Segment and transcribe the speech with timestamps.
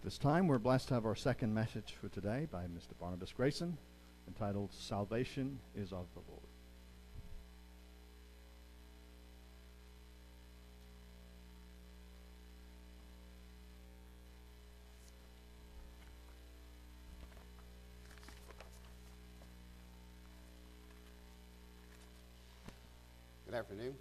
[0.00, 2.98] At this time, we're blessed to have our second message for today by Mr.
[2.98, 3.76] Barnabas Grayson,
[4.26, 6.40] entitled Salvation is of the Lord.
[23.44, 23.94] Good afternoon.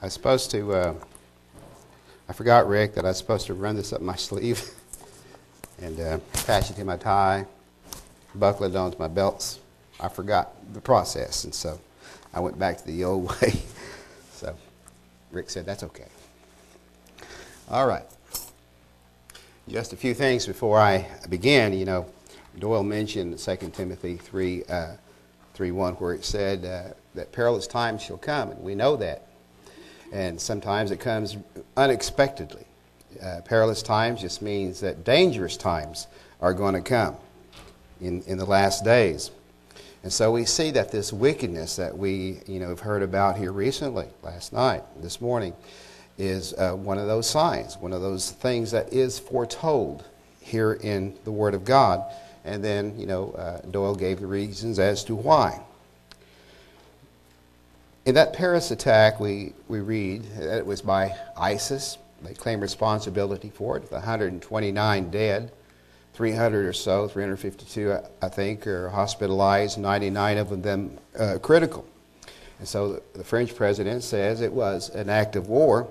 [0.00, 0.94] I was supposed to, uh,
[2.30, 4.62] I forgot, Rick, that I was supposed to run this up my sleeve
[5.82, 7.44] and uh, attach it to my tie,
[8.36, 9.58] buckle it onto my belts.
[9.98, 11.80] I forgot the process, and so
[12.32, 13.60] I went back to the old way.
[14.32, 14.54] so
[15.32, 16.06] Rick said, that's okay.
[17.68, 18.04] All right.
[19.68, 21.72] Just a few things before I begin.
[21.72, 22.06] You know,
[22.60, 24.64] Doyle mentioned 2 Timothy 3.
[24.68, 24.92] Uh,
[25.54, 29.26] 3 1, where it said uh, that perilous times shall come, and we know that.
[30.12, 31.36] And sometimes it comes
[31.76, 32.64] unexpectedly.
[33.22, 36.06] Uh, perilous times just means that dangerous times
[36.40, 37.16] are going to come
[38.00, 39.30] in, in the last days.
[40.02, 43.52] And so we see that this wickedness that we you know, have heard about here
[43.52, 45.54] recently, last night, this morning,
[46.16, 50.04] is uh, one of those signs, one of those things that is foretold
[50.40, 52.02] here in the Word of God.
[52.44, 55.60] And then, you know, uh, Doyle gave the reasons as to why.
[58.06, 61.98] In that Paris attack, we, we read that it was by ISIS.
[62.22, 63.90] They claim responsibility for it.
[63.92, 65.52] 129 dead,
[66.14, 71.86] 300 or so, 352, I think, are hospitalized, 99 of them uh, critical.
[72.58, 75.86] And so the French president says it was an act of war,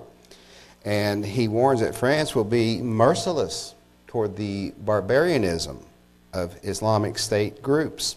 [0.84, 3.74] and he warns that France will be merciless
[4.08, 5.78] toward the barbarianism
[6.32, 8.16] of Islamic State groups.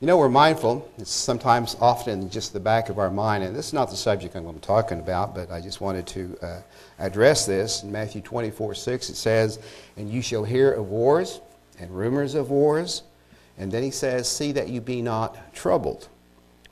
[0.00, 3.66] You know, we're mindful, it's sometimes often just the back of our mind, and this
[3.66, 6.38] is not the subject I'm going to be talking about, but I just wanted to
[6.40, 6.60] uh,
[7.00, 7.82] address this.
[7.82, 9.58] In Matthew 24 6, it says,
[9.96, 11.40] And you shall hear of wars
[11.80, 13.02] and rumors of wars.
[13.58, 16.06] And then he says, See that you be not troubled.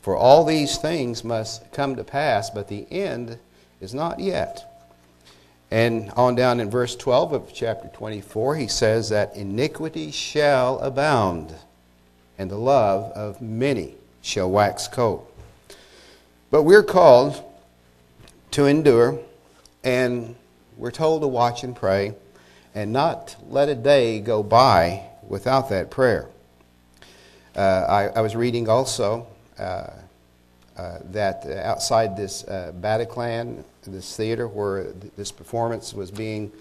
[0.02, 3.40] For all these things must come to pass, but the end
[3.80, 4.84] is not yet.
[5.72, 11.56] And on down in verse 12 of chapter 24, he says that iniquity shall abound,
[12.38, 15.26] and the love of many shall wax cold.
[16.50, 17.42] But we're called
[18.52, 19.18] to endure,
[19.84, 20.36] and
[20.76, 22.14] we're told to watch and pray,
[22.74, 26.28] and not let a day go by without that prayer.
[27.56, 29.26] Uh, I, I, was reading also
[29.58, 29.88] uh,
[30.76, 36.52] uh, that outside this uh, Bataclan, this theater where th- this performance was being,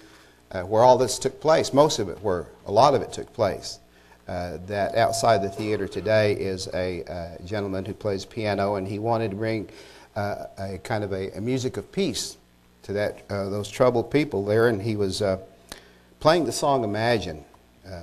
[0.52, 3.32] uh, where all this took place, most of it, where a lot of it took
[3.34, 3.80] place,
[4.28, 9.00] uh, that outside the theater today is a uh, gentleman who plays piano, and he
[9.00, 9.70] wanted to bring
[10.16, 12.38] uh, a kind of a, a, music of peace
[12.84, 15.22] to that those troubled people there, and he was
[16.20, 17.44] playing the song "Imagine"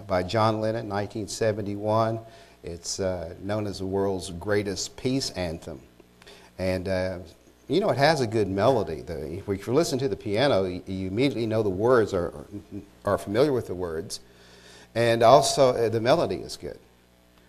[0.07, 2.21] by John Lennon, 1971.
[2.63, 5.81] It's known as the world's greatest peace anthem.
[6.59, 7.19] And, uh,
[7.69, 9.01] you know, it has a good melody.
[9.01, 12.33] The, if you listen to the piano, you, you immediately know the words, are,
[13.05, 14.21] are familiar with the words.
[14.95, 16.79] And also, uh, the melody is good.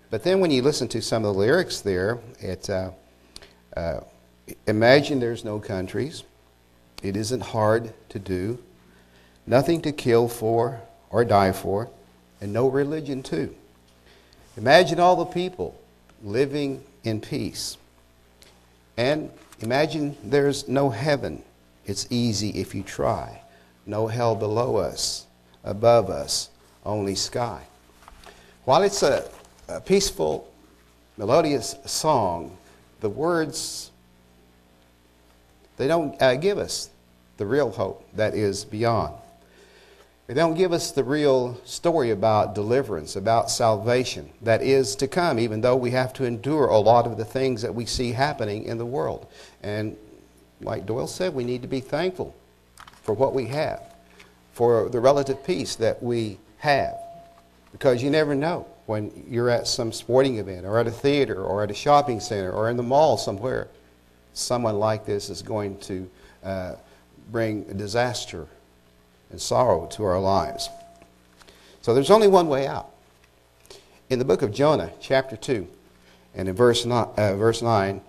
[0.09, 2.91] But then when you listen to some of the lyrics there, it, uh,
[3.75, 4.01] uh,
[4.67, 6.23] imagine there's no countries.
[7.01, 8.59] It isn't hard to do.
[9.45, 11.89] Nothing to kill for or die for,
[12.39, 13.55] and no religion, too.
[14.55, 15.79] Imagine all the people
[16.23, 17.77] living in peace.
[18.97, 21.43] And imagine there's no heaven.
[21.85, 23.41] It's easy if you try.
[23.85, 25.25] No hell below us,
[25.63, 26.49] above us,
[26.85, 27.63] only sky.
[28.65, 29.29] While it's a,
[29.67, 30.51] a peaceful,
[31.17, 32.57] melodious song,
[33.01, 33.91] the words,
[35.77, 36.89] they don't uh, give us
[37.37, 39.13] the real hope that is beyond.
[40.27, 45.37] They don't give us the real story about deliverance, about salvation that is to come,
[45.37, 48.63] even though we have to endure a lot of the things that we see happening
[48.63, 49.27] in the world.
[49.61, 49.97] And
[50.61, 52.33] like Doyle said, we need to be thankful
[53.01, 53.81] for what we have,
[54.53, 56.95] for the relative peace that we have.
[57.73, 61.63] Because you never know when you're at some sporting event, or at a theater, or
[61.63, 63.67] at a shopping center, or in the mall somewhere,
[64.33, 66.09] someone like this is going to
[66.43, 66.75] uh,
[67.31, 68.47] bring disaster
[69.29, 70.69] and sorrow to our lives.
[71.81, 72.89] So there's only one way out.
[74.09, 75.67] In the book of Jonah, chapter 2,
[76.35, 78.01] and in verse 9, uh, verse 9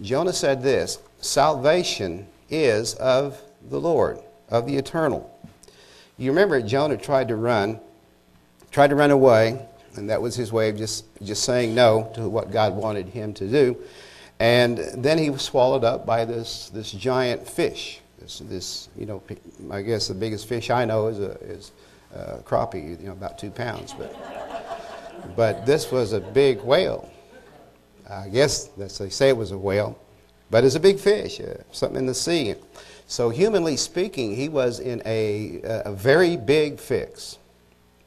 [0.00, 4.18] Jonah said this Salvation is of the Lord,
[4.48, 5.28] of the eternal.
[6.18, 7.80] You remember Jonah tried to run,
[8.72, 9.64] tried to run away,
[9.94, 13.32] and that was his way of just, just saying no to what God wanted him
[13.34, 13.76] to do.
[14.40, 19.22] And then he was swallowed up by this, this giant fish This, this you know,
[19.70, 21.72] I guess the biggest fish I know is a is
[22.14, 23.92] a crappie, you know, about two pounds.
[23.92, 24.14] But
[25.36, 27.10] but this was a big whale.
[28.08, 29.98] I guess that's, they say it was a whale,
[30.50, 32.54] but it's a big fish, uh, something in the sea.
[33.06, 37.38] So humanly speaking, he was in a a very big fix,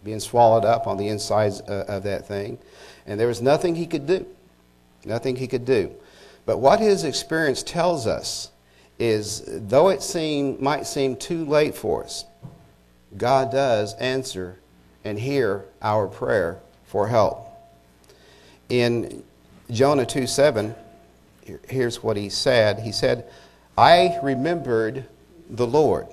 [0.05, 2.57] being swallowed up on the insides uh, of that thing,
[3.05, 4.25] and there was nothing he could do,
[5.03, 5.91] nothing he could do.
[6.45, 8.51] But what his experience tells us
[8.99, 12.23] is though it seem, might seem too late for us,
[13.17, 14.59] God does answer
[15.03, 17.49] and hear our prayer for help.
[18.69, 19.23] In
[19.71, 20.73] Jonah 2 7,
[21.67, 23.29] here's what he said He said,
[23.77, 25.05] I remembered
[25.49, 26.07] the Lord.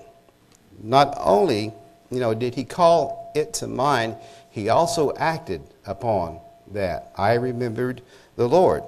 [0.83, 1.73] Not only
[2.13, 4.17] you know, did he call it to mind,
[4.51, 6.39] he also acted upon
[6.73, 7.13] that.
[7.17, 8.03] I remembered
[8.37, 8.83] the Lord.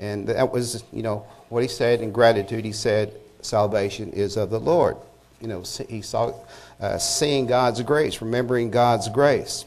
[0.00, 2.64] And that was, you know, what he said in gratitude.
[2.64, 4.96] He said, salvation is of the Lord.
[5.40, 6.32] You know, he saw
[6.80, 9.64] uh, seeing God's grace, remembering God's grace.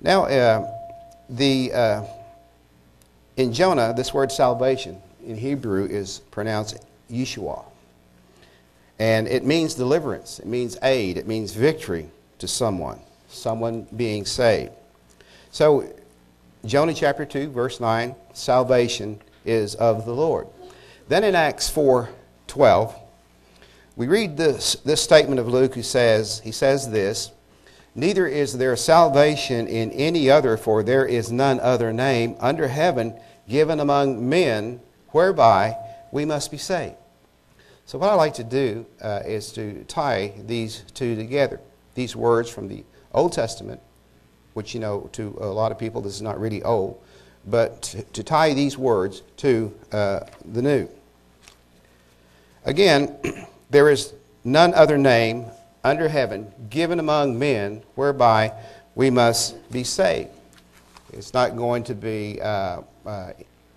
[0.00, 0.70] Now, uh,
[1.28, 2.04] the uh,
[3.36, 7.64] in Jonah, this word salvation in Hebrew is pronounced Yeshua.
[8.98, 14.72] And it means deliverance, it means aid, it means victory to someone, someone being saved.
[15.50, 15.92] So,
[16.64, 20.46] Jonah chapter 2, verse 9, salvation is of the Lord.
[21.08, 22.10] Then in Acts 4
[22.46, 22.94] 12,
[23.96, 27.30] we read this, this statement of Luke who says, he says this,
[27.94, 33.18] Neither is there salvation in any other, for there is none other name under heaven
[33.48, 35.76] given among men whereby
[36.12, 36.94] we must be saved.
[37.86, 41.60] So, what I like to do uh, is to tie these two together.
[41.98, 43.80] These words from the Old Testament,
[44.54, 47.02] which, you know, to a lot of people, this is not really old,
[47.44, 50.88] but to, to tie these words to uh, the New.
[52.64, 53.16] Again,
[53.70, 54.14] there is
[54.44, 55.46] none other name
[55.82, 58.52] under heaven given among men whereby
[58.94, 60.30] we must be saved.
[61.12, 63.32] It's not going to be uh, uh,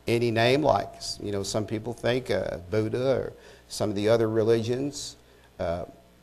[0.08, 3.34] any name like, you know, some people think uh, Buddha or
[3.68, 5.16] some of the other religions.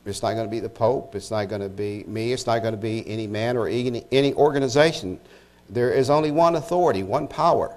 [0.08, 1.14] It's not going to be the Pope.
[1.14, 2.32] It's not going to be me.
[2.32, 5.20] It's not going to be any man or any, any organization.
[5.68, 7.74] There is only one authority, one power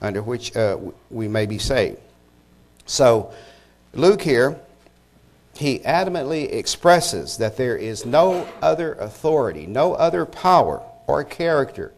[0.00, 0.78] under which uh,
[1.10, 1.98] we may be saved.
[2.86, 3.32] So,
[3.94, 4.60] Luke here,
[5.56, 11.92] he adamantly expresses that there is no other authority, no other power or character,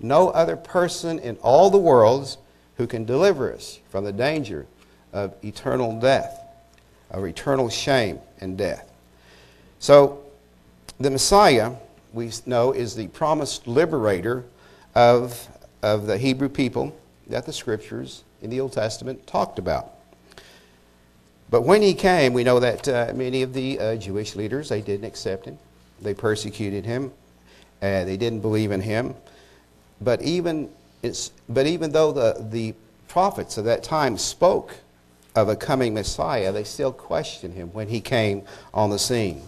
[0.00, 2.38] no other person in all the worlds
[2.76, 4.66] who can deliver us from the danger
[5.12, 6.40] of eternal death,
[7.14, 8.90] of eternal shame and death.
[9.78, 10.20] So,
[10.98, 11.72] the Messiah,
[12.12, 14.44] we know, is the promised liberator
[14.94, 15.48] of,
[15.82, 16.96] of the Hebrew people
[17.28, 19.92] that the scriptures in the Old Testament talked about.
[21.50, 24.80] But when he came, we know that uh, many of the uh, Jewish leaders, they
[24.80, 25.58] didn't accept him.
[26.02, 27.12] They persecuted him.
[27.80, 29.14] Uh, they didn't believe in him.
[30.00, 30.68] But even,
[31.48, 32.74] but even though the, the
[33.08, 34.74] prophets of that time spoke
[35.34, 38.42] of a coming Messiah, they still questioned him when he came
[38.72, 39.42] on the scene.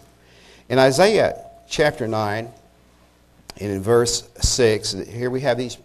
[0.69, 2.53] In Isaiah chapter 9,
[3.59, 5.79] and in verse 6, here we have these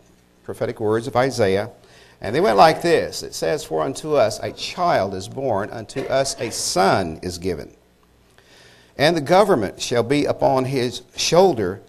[0.44, 1.70] prophetic words of Isaiah.
[2.20, 6.02] And they went like this It says, For unto us a child is born, unto
[6.02, 7.74] us a son is given.
[8.98, 11.82] And the government shall be upon his shoulder,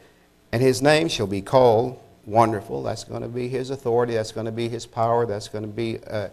[0.53, 2.83] and his name shall be called Wonderful.
[2.85, 5.71] That's going to be his authority, that's going to be his power, that's going to
[5.71, 6.29] be uh,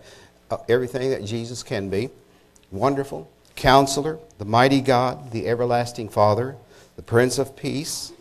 [0.68, 2.10] everything that Jesus can be.
[2.72, 3.30] Wonderful.
[3.56, 6.56] Counselor, the mighty God, the everlasting Father,
[6.96, 8.12] the Prince of Peace.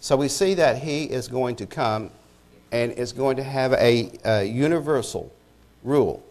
[0.00, 2.10] So we see that he is going to come
[2.72, 5.32] and is going to have a, a universal
[5.84, 6.24] rule,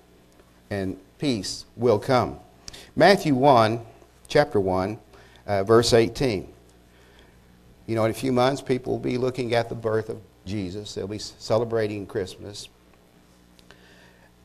[0.70, 2.38] and peace will come.
[2.96, 3.80] Matthew 1,
[4.28, 5.00] chapter 1,
[5.48, 6.52] uh, verse 18.
[7.88, 10.94] You know, in a few months, people will be looking at the birth of Jesus.
[10.96, 12.68] They'll be celebrating Christmas.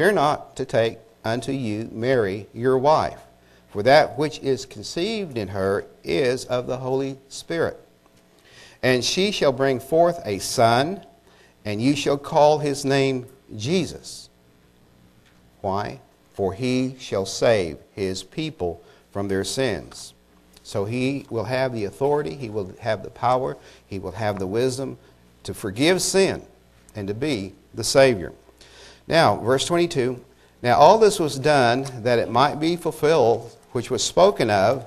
[0.00, 3.20] fear not to take unto you Mary your wife,
[3.68, 7.78] for that which is conceived in her is of the Holy Spirit.
[8.82, 11.04] And she shall bring forth a son,
[11.66, 14.30] and you shall call his name Jesus.
[15.60, 16.00] Why?
[16.32, 18.80] for he shall save his people
[19.10, 20.14] from their sins.
[20.62, 24.46] So he will have the authority, he will have the power, he will have the
[24.46, 24.96] wisdom
[25.42, 26.40] to forgive sin
[26.96, 28.32] and to be the Savior.
[29.06, 30.22] Now, verse 22
[30.62, 34.86] Now all this was done that it might be fulfilled, which was spoken of,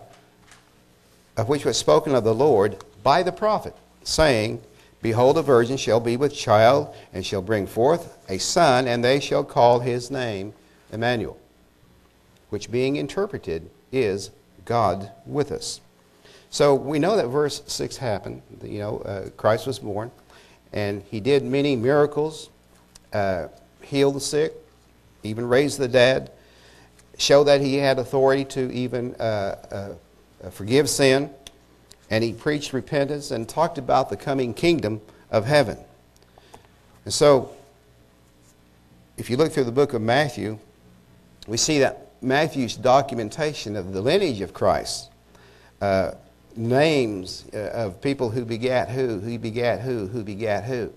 [1.37, 4.61] of which was spoken of the Lord by the prophet, saying,
[5.01, 9.19] Behold, a virgin shall be with child, and shall bring forth a son, and they
[9.19, 10.53] shall call his name
[10.93, 11.37] Emmanuel,
[12.49, 14.31] which being interpreted is
[14.63, 15.81] God with us.
[16.49, 18.41] So we know that verse 6 happened.
[18.63, 20.11] You know, uh, Christ was born,
[20.71, 22.49] and he did many miracles,
[23.11, 23.47] uh,
[23.83, 24.53] healed the sick,
[25.23, 26.31] even raise the dead,
[27.17, 29.95] show that he had authority to even uh,
[30.43, 31.29] uh, forgive sin,
[32.09, 35.77] and he preached repentance and talked about the coming kingdom of heaven.
[37.05, 37.51] And so,
[39.17, 40.57] if you look through the book of Matthew,
[41.47, 45.09] we see that Matthew's documentation of the lineage of Christ,
[45.81, 46.11] uh,
[46.55, 50.93] names uh, of people who begat who, who begat who, who begat who,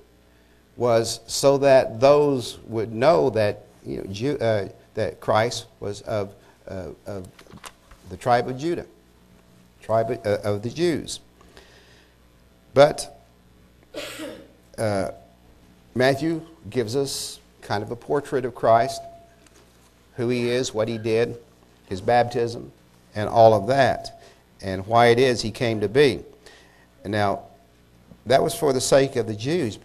[0.77, 6.35] was so that those would know that, you know, Jew, uh, that Christ was of,
[6.69, 7.27] uh, of
[8.11, 8.87] the tribe of Judah,
[9.83, 11.21] tribe of, uh, of the Jews.
[12.75, 13.23] But
[14.77, 15.11] uh,
[15.95, 19.01] Matthew gives us kind of a portrait of Christ
[20.17, 21.39] who he is, what he did,
[21.89, 22.73] his baptism,
[23.15, 24.23] and all of that,
[24.63, 26.21] and why it is he came to be.
[27.05, 27.45] Now,
[28.27, 29.79] that was for the sake of the Jews,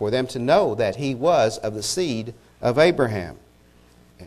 [0.00, 3.36] for them to know that he was of the seed of Abraham.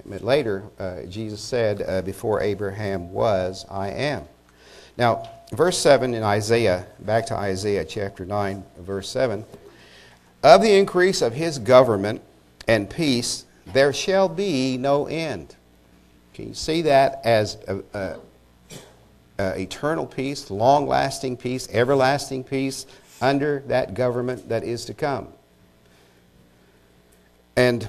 [0.05, 4.25] But Later, uh, Jesus said, uh, Before Abraham was, I am.
[4.99, 9.43] Now, verse 7 in Isaiah, back to Isaiah chapter 9, verse 7
[10.43, 12.21] Of the increase of his government
[12.67, 15.55] and peace, there shall be no end.
[16.35, 18.15] Can you see that as a, a,
[19.39, 22.85] a eternal peace, long lasting peace, everlasting peace
[23.19, 25.29] under that government that is to come?
[27.55, 27.87] And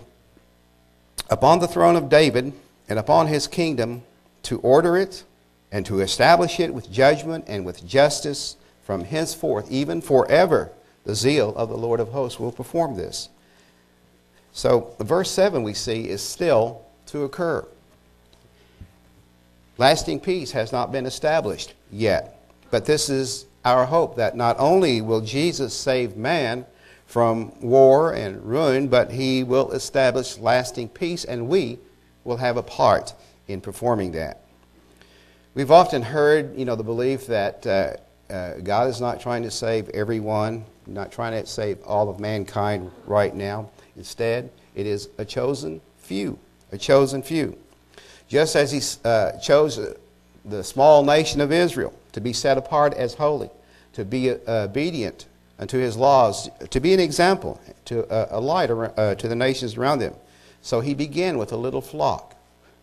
[1.30, 2.52] upon the throne of David
[2.88, 4.02] and upon his kingdom
[4.44, 5.24] to order it
[5.72, 10.70] and to establish it with judgment and with justice from henceforth, even forever,
[11.04, 13.28] the zeal of the Lord of hosts will perform this.
[14.52, 17.66] So, verse 7 we see is still to occur.
[19.78, 22.40] Lasting peace has not been established yet.
[22.70, 26.66] But this is our hope that not only will Jesus save man
[27.06, 31.78] from war and ruin, but he will establish lasting peace, and we
[32.24, 33.14] will have a part
[33.46, 34.40] in performing that.
[35.54, 39.50] We've often heard, you know, the belief that uh, uh, God is not trying to
[39.50, 43.70] save everyone, not trying to save all of mankind right now.
[43.96, 46.38] Instead, it is a chosen few,
[46.72, 47.56] a chosen few.
[48.26, 49.78] Just as he uh, chose
[50.44, 53.50] the small nation of Israel to be set apart as holy,
[53.92, 54.66] to be uh,
[55.64, 59.34] obedient unto his laws, to be an example, to uh, a light uh, to the
[59.34, 60.14] nations around them.
[60.62, 62.34] So he began with a little flock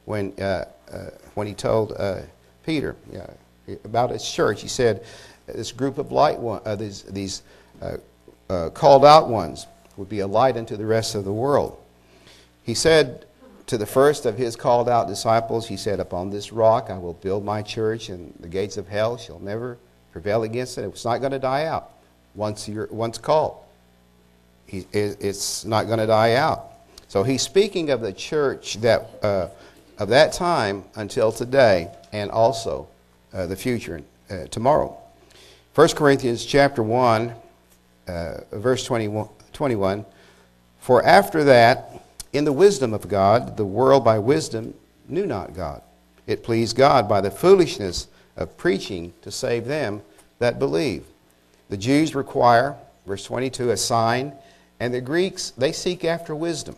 [0.05, 1.93] when, uh, uh, when he told
[2.65, 2.95] Peter
[3.83, 4.61] about his church.
[4.61, 5.03] He said,
[5.47, 7.43] This group of light one, these, these
[8.73, 11.77] called out ones would be a light unto the rest of the world.
[12.63, 13.25] He said
[13.67, 17.13] to the first of his called out disciples, He said, Upon this rock I will
[17.13, 19.77] build my church, and the gates of hell shall never
[20.11, 20.83] prevail against it.
[20.83, 21.91] It's not going to die out
[22.35, 23.57] once, you're, once called.
[24.65, 26.71] He, it's not going to die out.
[27.07, 29.47] So he's speaking of the church that, uh,
[29.97, 32.87] of that time until today, and also
[33.33, 34.97] uh, the future, uh, tomorrow.
[35.75, 37.33] 1 Corinthians chapter 1,
[38.07, 40.05] uh, verse 21, 21
[40.79, 42.01] For after that,
[42.33, 44.73] in the wisdom of God, the world by wisdom
[45.07, 45.81] knew not God.
[46.27, 48.07] It pleased God by the foolishness
[48.37, 50.01] of preaching to save them
[50.39, 51.05] that believe.
[51.71, 52.75] The Jews require,
[53.07, 54.33] verse 22, a sign,
[54.81, 56.75] and the Greeks, they seek after wisdom.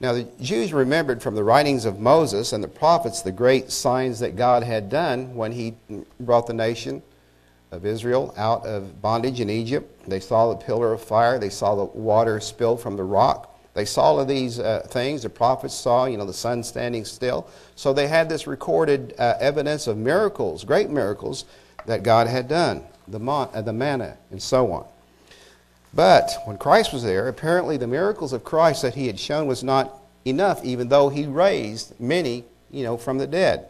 [0.00, 4.18] Now, the Jews remembered from the writings of Moses and the prophets the great signs
[4.18, 5.74] that God had done when he
[6.18, 7.04] brought the nation
[7.70, 10.08] of Israel out of bondage in Egypt.
[10.08, 11.38] They saw the pillar of fire.
[11.38, 13.56] They saw the water spill from the rock.
[13.74, 15.22] They saw all of these uh, things.
[15.22, 17.48] The prophets saw, you know, the sun standing still.
[17.76, 21.44] So they had this recorded uh, evidence of miracles, great miracles
[21.84, 24.86] that God had done, the, mon- uh, the manna and so on.
[25.94, 29.64] But when Christ was there, apparently the miracles of Christ that he had shown was
[29.64, 29.94] not
[30.24, 33.66] enough, even though he raised many, you know, from the dead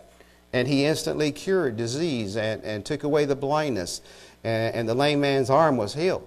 [0.53, 4.01] and he instantly cured disease and, and took away the blindness,
[4.43, 6.27] and, and the lame man's arm was healed.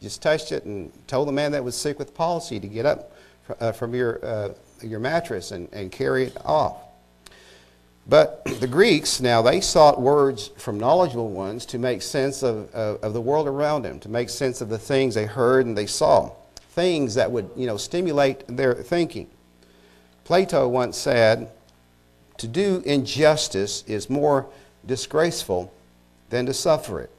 [0.00, 3.12] Just touched it and told the man that was sick with palsy to get up
[3.58, 6.76] uh, from your uh, your mattress and, and carry it off.
[8.08, 13.02] But the Greeks, now, they sought words from knowledgeable ones to make sense of, of,
[13.04, 15.86] of, the world around them, to make sense of the things they heard and they
[15.86, 16.32] saw,
[16.70, 19.28] things that would, you know, stimulate their thinking.
[20.24, 21.50] Plato once said,
[22.38, 24.46] to do injustice is more
[24.86, 25.70] disgraceful
[26.30, 27.10] than to suffer it.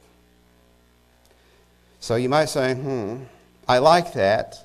[2.00, 3.24] So you might say, hmm,
[3.68, 4.64] I like that,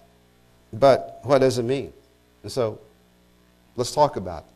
[0.74, 1.94] but what does it mean?
[2.42, 2.80] And so
[3.76, 4.50] let's talk about it.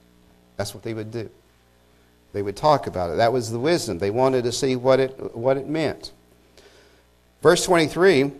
[0.57, 1.29] That's what they would do.
[2.33, 3.17] They would talk about it.
[3.17, 3.99] That was the wisdom.
[3.99, 6.11] They wanted to see what it, what it meant.
[7.41, 8.31] Verse 23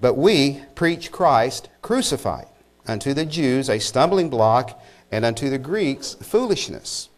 [0.00, 2.46] But we preach Christ crucified,
[2.86, 7.08] unto the Jews a stumbling block, and unto the Greeks foolishness.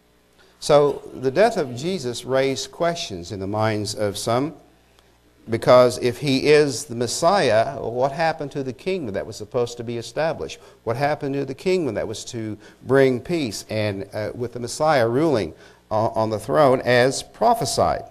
[0.61, 4.55] So the death of Jesus raised questions in the minds of some.
[5.49, 9.85] Because if he is the Messiah, what happened to the kingdom that was supposed to
[9.85, 10.59] be established?
[10.85, 15.07] What happened to the kingdom that was to bring peace and uh, with the Messiah
[15.07, 15.53] ruling
[15.91, 18.05] on, on the throne as prophesied?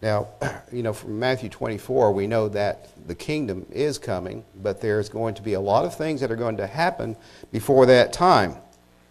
[0.00, 0.28] Now,
[0.72, 5.34] you know, from Matthew 24, we know that the kingdom is coming, but there's going
[5.34, 7.16] to be a lot of things that are going to happen
[7.50, 8.54] before that time.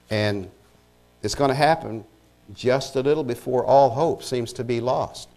[0.10, 0.50] And
[1.24, 2.06] it's going to happen
[2.54, 5.28] just a little before all hope seems to be lost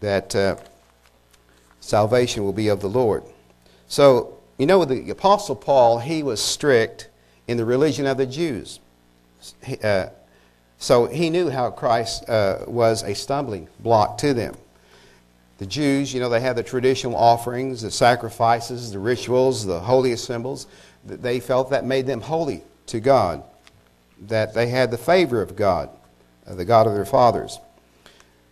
[0.00, 0.56] that uh,
[1.80, 3.22] salvation will be of the Lord.
[3.88, 7.08] So, you know, the Apostle Paul, he was strict
[7.46, 8.80] in the religion of the Jews.
[9.64, 10.08] He, uh,
[10.78, 14.54] so he knew how Christ uh, was a stumbling block to them.
[15.58, 20.24] The Jews, you know, they had the traditional offerings, the sacrifices, the rituals, the holiest
[20.24, 20.68] symbols.
[21.04, 23.42] They felt that made them holy to God,
[24.22, 25.90] that they had the favor of God,
[26.46, 27.58] uh, the God of their fathers.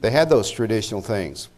[0.07, 1.49] They had those traditional things.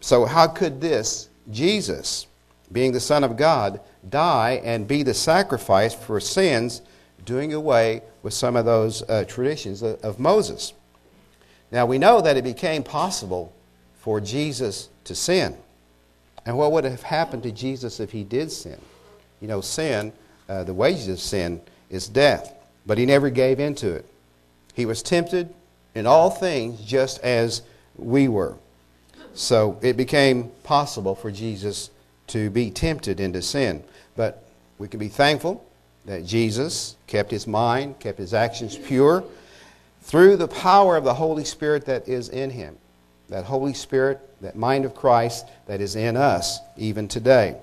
[0.00, 2.26] So, how could this, Jesus,
[2.72, 3.78] being the Son of God,
[4.10, 6.82] die and be the sacrifice for sins,
[7.24, 10.72] doing away with some of those uh, traditions of Moses?
[11.70, 13.52] Now, we know that it became possible
[14.00, 15.56] for Jesus to sin.
[16.44, 18.80] And what would have happened to Jesus if he did sin?
[19.40, 20.12] You know, sin,
[20.48, 22.52] uh, the wages of sin is death,
[22.84, 24.06] but he never gave in to it.
[24.74, 25.54] He was tempted
[25.94, 27.62] in all things just as
[27.96, 28.56] we were.
[29.34, 31.90] So it became possible for Jesus
[32.28, 33.82] to be tempted into sin.
[34.16, 34.44] But
[34.78, 35.64] we can be thankful
[36.04, 39.24] that Jesus kept his mind, kept his actions pure
[40.02, 42.76] through the power of the Holy Spirit that is in him.
[43.28, 47.56] That Holy Spirit, that mind of Christ that is in us even today.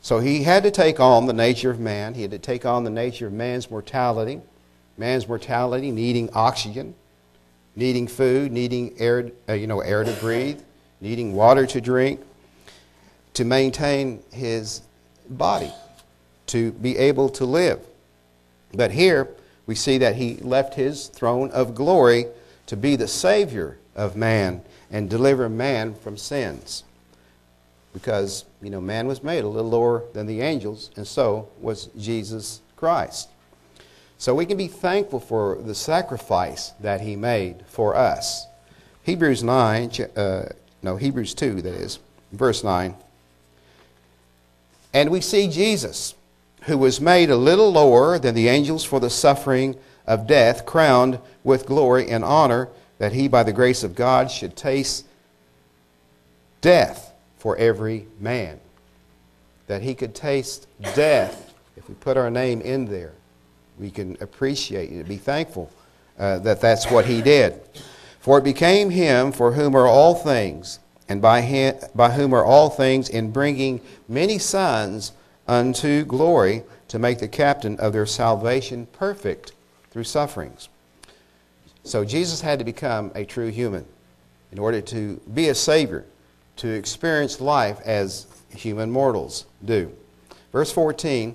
[0.00, 2.14] So he had to take on the nature of man.
[2.14, 4.40] He had to take on the nature of man's mortality.
[4.96, 6.94] Man's mortality needing oxygen,
[7.78, 10.60] needing food, needing air, uh, you know, air to breathe,
[11.00, 12.20] needing water to drink,
[13.34, 14.82] to maintain his
[15.30, 15.72] body,
[16.46, 17.80] to be able to live.
[18.74, 19.28] But here
[19.66, 22.26] we see that he left his throne of glory
[22.66, 24.60] to be the Savior of man
[24.90, 26.82] and deliver man from sins.
[27.92, 31.86] Because, you know, man was made a little lower than the angels, and so was
[31.96, 33.28] Jesus Christ.
[34.18, 38.48] So we can be thankful for the sacrifice that he made for us.
[39.04, 40.46] Hebrews 9, uh,
[40.82, 42.00] no, Hebrews 2, that is,
[42.32, 42.96] verse 9.
[44.92, 46.14] And we see Jesus,
[46.62, 51.20] who was made a little lower than the angels for the suffering of death, crowned
[51.44, 55.06] with glory and honor, that he, by the grace of God, should taste
[56.60, 58.58] death for every man.
[59.68, 63.12] That he could taste death if we put our name in there
[63.78, 65.70] we can appreciate and be thankful
[66.18, 67.60] uh, that that's what he did.
[68.20, 72.44] For it became him for whom are all things, and by, him, by whom are
[72.44, 75.12] all things, in bringing many sons
[75.46, 79.52] unto glory, to make the captain of their salvation perfect
[79.90, 80.68] through sufferings.
[81.84, 83.86] So Jesus had to become a true human
[84.52, 86.04] in order to be a Savior,
[86.56, 89.92] to experience life as human mortals do.
[90.52, 91.34] Verse 14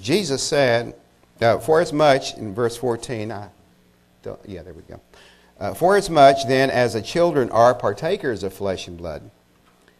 [0.00, 0.94] Jesus said,
[1.40, 3.48] uh, For as much, in verse 14, I
[4.22, 5.00] don't, yeah, there we go.
[5.58, 9.30] Uh, for as much then as the children are partakers of flesh and blood,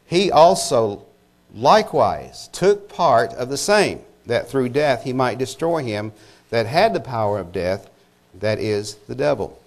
[0.05, 1.07] he also
[1.55, 6.13] likewise took part of the same, that through death he might destroy him
[6.51, 7.89] that had the power of death,
[8.41, 9.61] that is, the devil.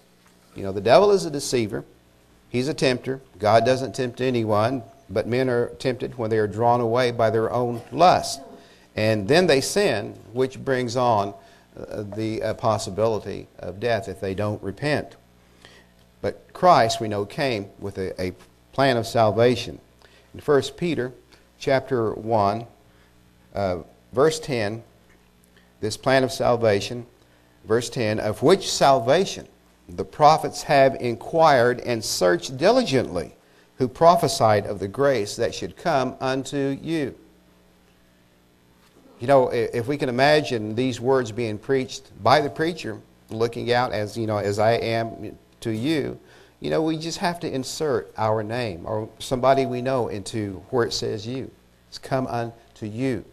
[0.56, 1.84] You know, the devil is a deceiver.
[2.50, 3.22] He's a tempter.
[3.40, 7.52] God doesn't tempt anyone, but men are tempted when they are drawn away by their
[7.52, 8.42] own lust.
[8.96, 11.34] And then they sin, which brings on
[11.78, 15.16] uh, the uh, possibility of death if they don't repent.
[16.22, 18.34] But Christ, we know, came with a, a
[18.74, 19.80] plan of salvation.
[20.34, 21.14] In 1 Peter
[21.60, 22.66] chapter 1,
[23.54, 23.78] uh,
[24.14, 24.84] verse 10,
[25.80, 27.06] this plan of salvation,
[27.66, 29.48] verse 10, of which salvation
[29.90, 33.36] the prophets have inquired and searched diligently,
[33.78, 37.16] who prophesied of the grace that should come unto you.
[39.20, 43.92] You know, if we can imagine these words being preached by the preacher, looking out
[43.92, 46.20] as, you know, as I am to you,
[46.60, 50.86] you know, we just have to insert our name or somebody we know into where
[50.86, 51.50] it says you.
[51.88, 53.24] It's come unto you.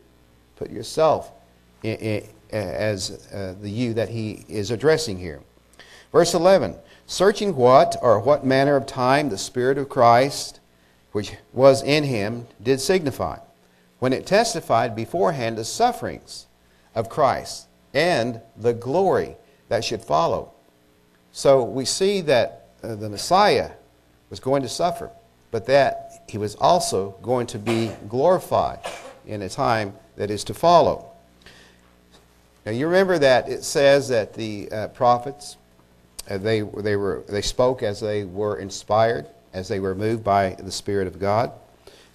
[0.56, 1.32] Put yourself
[1.82, 5.40] in, in, as uh, the you that he is addressing here.
[6.14, 10.60] Verse 11 Searching what or what manner of time the Spirit of Christ,
[11.10, 13.40] which was in him, did signify,
[13.98, 16.46] when it testified beforehand the sufferings
[16.94, 19.36] of Christ and the glory
[19.68, 20.52] that should follow.
[21.32, 23.72] So we see that uh, the Messiah
[24.30, 25.10] was going to suffer,
[25.50, 28.78] but that he was also going to be glorified
[29.26, 31.10] in a time that is to follow.
[32.64, 35.56] Now you remember that it says that the uh, prophets
[36.28, 40.72] they, they, were, they spoke as they were inspired, as they were moved by the
[40.72, 41.52] Spirit of God.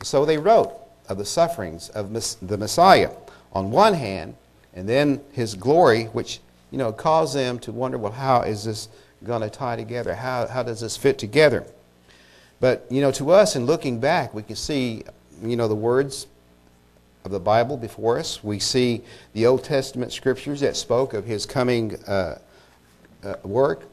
[0.03, 0.73] So they wrote
[1.07, 3.11] of the sufferings of the Messiah
[3.53, 4.35] on one hand,
[4.73, 6.39] and then his glory, which
[6.71, 8.89] you know caused them to wonder, well, how is this
[9.25, 10.15] going to tie together?
[10.15, 11.65] How, how does this fit together?
[12.59, 15.03] But you know, to us, in looking back, we can see
[15.43, 16.27] you know the words
[17.25, 18.43] of the Bible before us.
[18.43, 19.01] We see
[19.33, 22.37] the Old Testament scriptures that spoke of his coming uh,
[23.23, 23.83] uh, work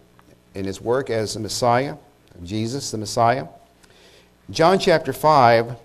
[0.56, 1.96] in his work as the Messiah,
[2.42, 3.46] Jesus, the Messiah.
[4.50, 5.76] John chapter 5,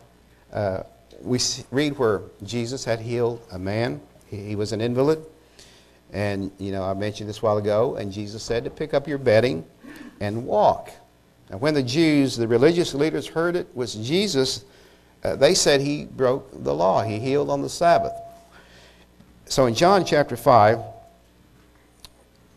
[0.53, 0.83] uh,
[1.21, 1.39] we
[1.71, 3.99] read where Jesus had healed a man.
[4.27, 5.25] He, he was an invalid.
[6.13, 9.09] And, you know, I mentioned this a while ago, and Jesus said to pick up
[9.09, 9.65] your bedding
[10.21, 10.89] and walk.
[11.49, 14.63] And when the Jews, the religious leaders, heard it was Jesus,
[15.23, 17.03] uh, they said he broke the law.
[17.03, 18.13] He healed on the Sabbath.
[19.45, 20.79] So in John chapter 5,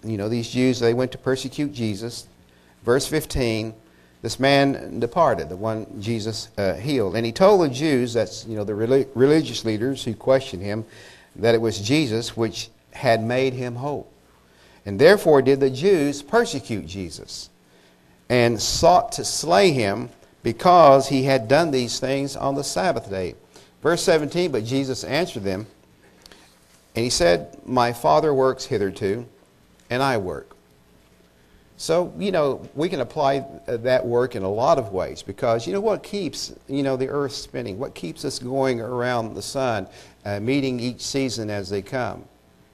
[0.04, 2.26] you know, these Jews, they went to persecute Jesus.
[2.84, 3.74] Verse 15,
[4.22, 7.16] this man departed, the one Jesus uh, healed.
[7.16, 10.84] And he told the Jews, that's, you know, the religious leaders who questioned him,
[11.36, 14.10] that it was Jesus which had made him whole.
[14.86, 17.50] And therefore did the Jews persecute Jesus
[18.28, 20.10] and sought to slay him
[20.42, 23.34] because he had done these things on the Sabbath day.
[23.82, 25.66] Verse 17, but Jesus answered them,
[26.94, 29.26] and he said, My Father works hitherto
[29.94, 30.54] and I work.
[31.76, 35.72] So, you know, we can apply that work in a lot of ways because, you
[35.72, 37.78] know, what keeps, you know, the earth spinning?
[37.78, 39.88] What keeps us going around the sun,
[40.24, 42.24] uh, meeting each season as they come?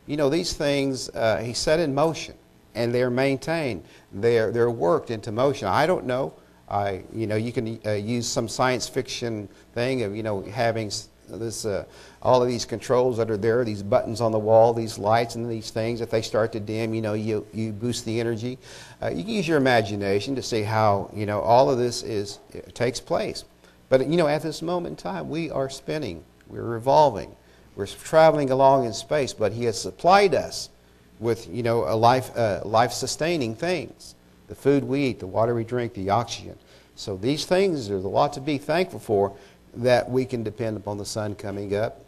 [0.06, 2.34] You know, these things uh, he set in motion
[2.74, 3.84] and they're maintained.
[4.12, 5.68] They're, they're worked into motion.
[5.68, 6.34] I don't know.
[6.68, 10.90] I, you know, you can uh, use some science fiction thing of, you know, having
[11.38, 11.84] this, uh,
[12.22, 15.50] all of these controls that are there, these buttons on the wall, these lights and
[15.50, 18.58] these things, if they start to dim, you know, you, you boost the energy.
[19.02, 22.38] Uh, you can use your imagination to see how, you know, all of this is,
[22.74, 23.44] takes place.
[23.88, 27.34] But, you know, at this moment in time, we are spinning, we're revolving,
[27.76, 30.70] we're traveling along in space, but He has supplied us
[31.18, 34.14] with, you know, a life, uh, life-sustaining things.
[34.48, 36.58] The food we eat, the water we drink, the oxygen.
[36.96, 39.36] So these things, there's a lot to be thankful for,
[39.74, 42.04] that we can depend upon the sun coming up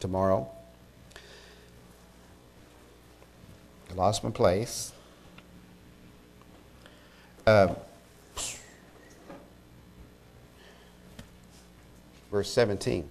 [0.00, 0.48] tomorrow.
[3.90, 4.92] I lost my place.
[7.46, 7.74] Uh,
[12.30, 13.08] verse 17.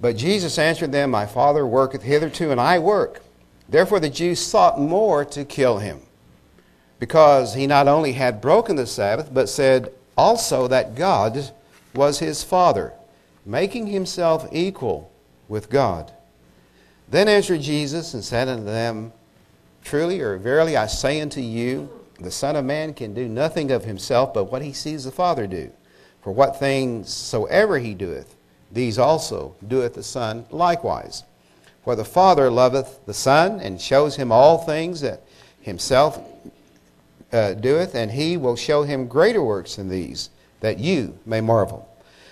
[0.00, 3.22] But Jesus answered them, My Father worketh hitherto, and I work.
[3.68, 6.00] Therefore the Jews sought more to kill him,
[6.98, 11.52] because he not only had broken the Sabbath, but said also that God
[11.94, 12.92] was his Father,
[13.44, 15.10] making himself equal
[15.48, 16.12] with God.
[17.08, 19.12] Then answered Jesus and said unto them,
[19.84, 23.84] Truly or verily I say unto you, the Son of Man can do nothing of
[23.84, 25.70] himself but what he sees the Father do.
[26.22, 28.34] For what things soever he doeth,
[28.72, 31.24] these also doeth the Son likewise.
[31.84, 35.22] For the Father loveth the Son, and shows him all things that
[35.60, 36.18] himself
[37.30, 40.30] uh, doeth, and he will show him greater works than these,
[40.64, 41.86] that you may marvel.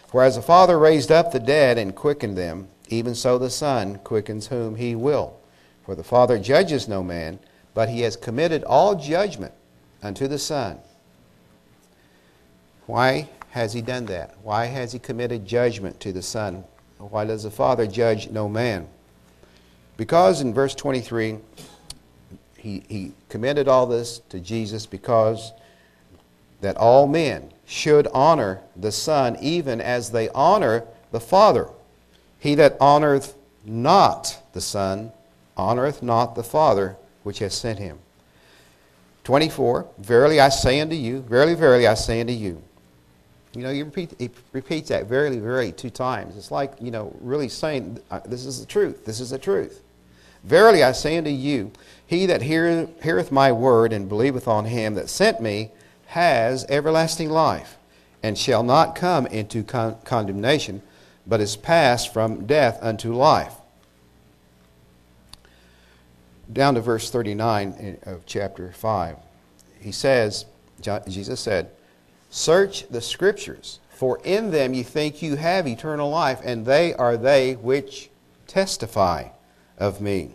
[0.08, 3.98] For as the Father raised up the dead and quickened them, even so the Son
[3.98, 5.38] quickens whom he will.
[5.84, 7.38] For the Father judges no man,
[7.74, 9.52] but he has committed all judgment
[10.02, 10.78] unto the Son.
[12.86, 14.34] Why has he done that?
[14.42, 16.64] Why has he committed judgment to the Son?
[16.96, 18.88] Why does the Father judge no man?
[19.98, 21.36] Because in verse 23,
[22.56, 25.52] he, he committed all this to Jesus because
[26.62, 31.68] that all men should honor the Son even as they honor the Father.
[32.38, 35.12] He that honoreth not the Son
[35.56, 37.98] honoreth not the Father which has sent him.
[39.24, 42.62] 24, Verily I say unto you, verily, verily I say unto you.
[43.54, 46.36] You know, repeat, he repeats that verily, verily two times.
[46.36, 49.04] It's like, you know, really saying, uh, this is the truth.
[49.04, 49.82] This is the truth.
[50.44, 51.70] Verily I say unto you,
[52.06, 55.70] he that heareth my word and believeth on him that sent me
[56.12, 57.78] has everlasting life,
[58.22, 60.82] and shall not come into con- condemnation,
[61.26, 63.54] but is passed from death unto life.
[66.52, 69.16] Down to verse 39 of chapter 5.
[69.80, 70.44] He says,
[71.08, 71.70] Jesus said,
[72.28, 77.16] Search the scriptures, for in them you think you have eternal life, and they are
[77.16, 78.10] they which
[78.46, 79.28] testify
[79.78, 80.32] of me.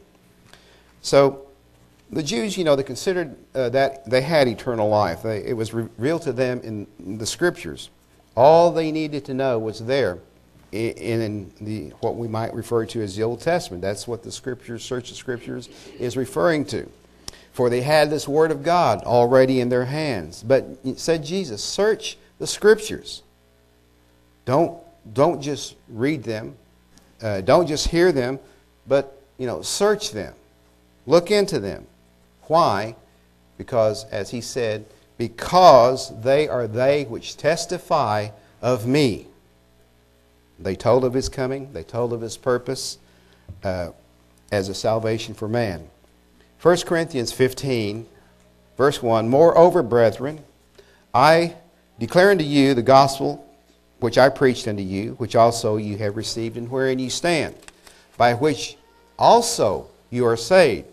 [1.02, 1.47] So,
[2.12, 5.24] the Jews, you know, they considered uh, that they had eternal life.
[5.24, 7.90] They, it was revealed to them in the scriptures.
[8.36, 10.20] All they needed to know was there
[10.72, 13.82] in, in the, what we might refer to as the Old Testament.
[13.82, 16.90] That's what the scriptures, search the scriptures, is referring to.
[17.52, 20.44] For they had this word of God already in their hands.
[20.44, 23.24] But said Jesus, search the scriptures.
[24.46, 24.80] Don't,
[25.12, 26.56] don't just read them.
[27.22, 28.40] Uh, don't just hear them,
[28.86, 30.36] but, you know, search them.
[31.08, 31.88] Look into them.
[32.48, 32.96] Why?
[33.58, 34.86] Because, as he said,
[35.18, 38.30] because they are they which testify
[38.62, 39.28] of me.
[40.60, 42.98] They told of his coming, they told of his purpose
[43.64, 43.90] uh,
[44.52, 45.88] as a salvation for man.
[46.62, 48.08] 1 Corinthians 15,
[48.78, 50.44] verse 1 Moreover, brethren,
[51.14, 51.56] I
[52.00, 53.44] declare unto you the gospel
[54.00, 57.56] which I preached unto you, which also you have received, and wherein you stand,
[58.16, 58.78] by which
[59.18, 60.88] also you are saved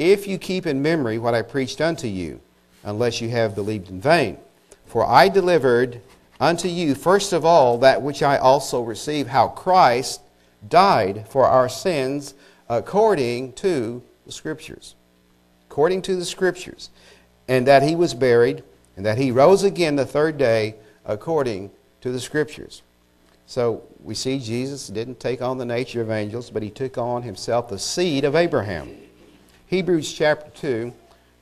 [0.00, 2.40] if you keep in memory what I preached unto you,
[2.82, 4.38] unless you have believed in vain.
[4.86, 6.00] For I delivered
[6.40, 10.22] unto you, first of all, that which I also received, how Christ
[10.66, 12.34] died for our sins
[12.68, 14.94] according to the Scriptures.
[15.70, 16.88] According to the Scriptures.
[17.46, 18.62] And that he was buried,
[18.96, 22.82] and that he rose again the third day according to the Scriptures.
[23.46, 27.22] So we see Jesus didn't take on the nature of angels, but he took on
[27.22, 28.96] himself the seed of Abraham.
[29.70, 30.92] Hebrews chapter 2,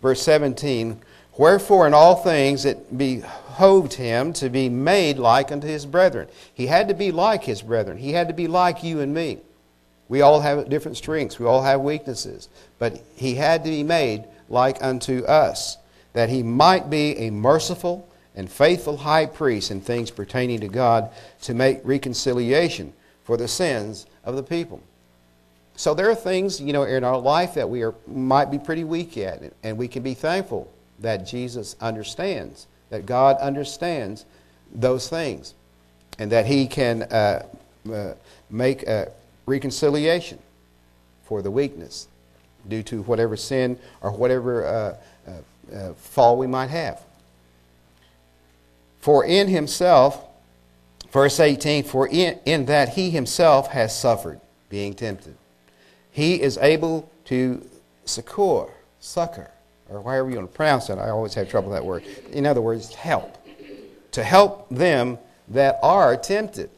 [0.02, 1.00] verse 17.
[1.38, 6.28] Wherefore, in all things it behoved him to be made like unto his brethren.
[6.52, 7.96] He had to be like his brethren.
[7.96, 9.38] He had to be like you and me.
[10.10, 12.50] We all have different strengths, we all have weaknesses.
[12.78, 15.78] But he had to be made like unto us,
[16.12, 21.10] that he might be a merciful and faithful high priest in things pertaining to God
[21.42, 22.92] to make reconciliation
[23.24, 24.82] for the sins of the people.
[25.78, 28.82] So there are things, you know, in our life that we are, might be pretty
[28.82, 34.24] weak at, and we can be thankful that Jesus understands, that God understands
[34.74, 35.54] those things,
[36.18, 37.46] and that He can uh,
[37.92, 38.14] uh,
[38.50, 39.12] make a
[39.46, 40.40] reconciliation
[41.22, 42.08] for the weakness
[42.68, 44.96] due to whatever sin or whatever uh,
[45.30, 47.00] uh, uh fall we might have.
[48.98, 50.24] For in Himself,
[51.12, 55.36] verse 18, for in, in that He Himself has suffered, being tempted
[56.18, 57.64] he is able to
[58.04, 58.66] succor,
[58.98, 59.52] succor,
[59.88, 60.98] or however you want to pronounce it.
[60.98, 62.02] I always have trouble with that word.
[62.33, 63.38] In other words, help.
[64.11, 66.70] To help them that are tempted.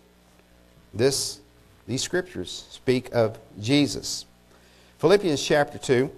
[0.93, 1.41] This,
[1.87, 4.27] these scriptures speak of Jesus.
[4.99, 6.11] Philippians chapter 2,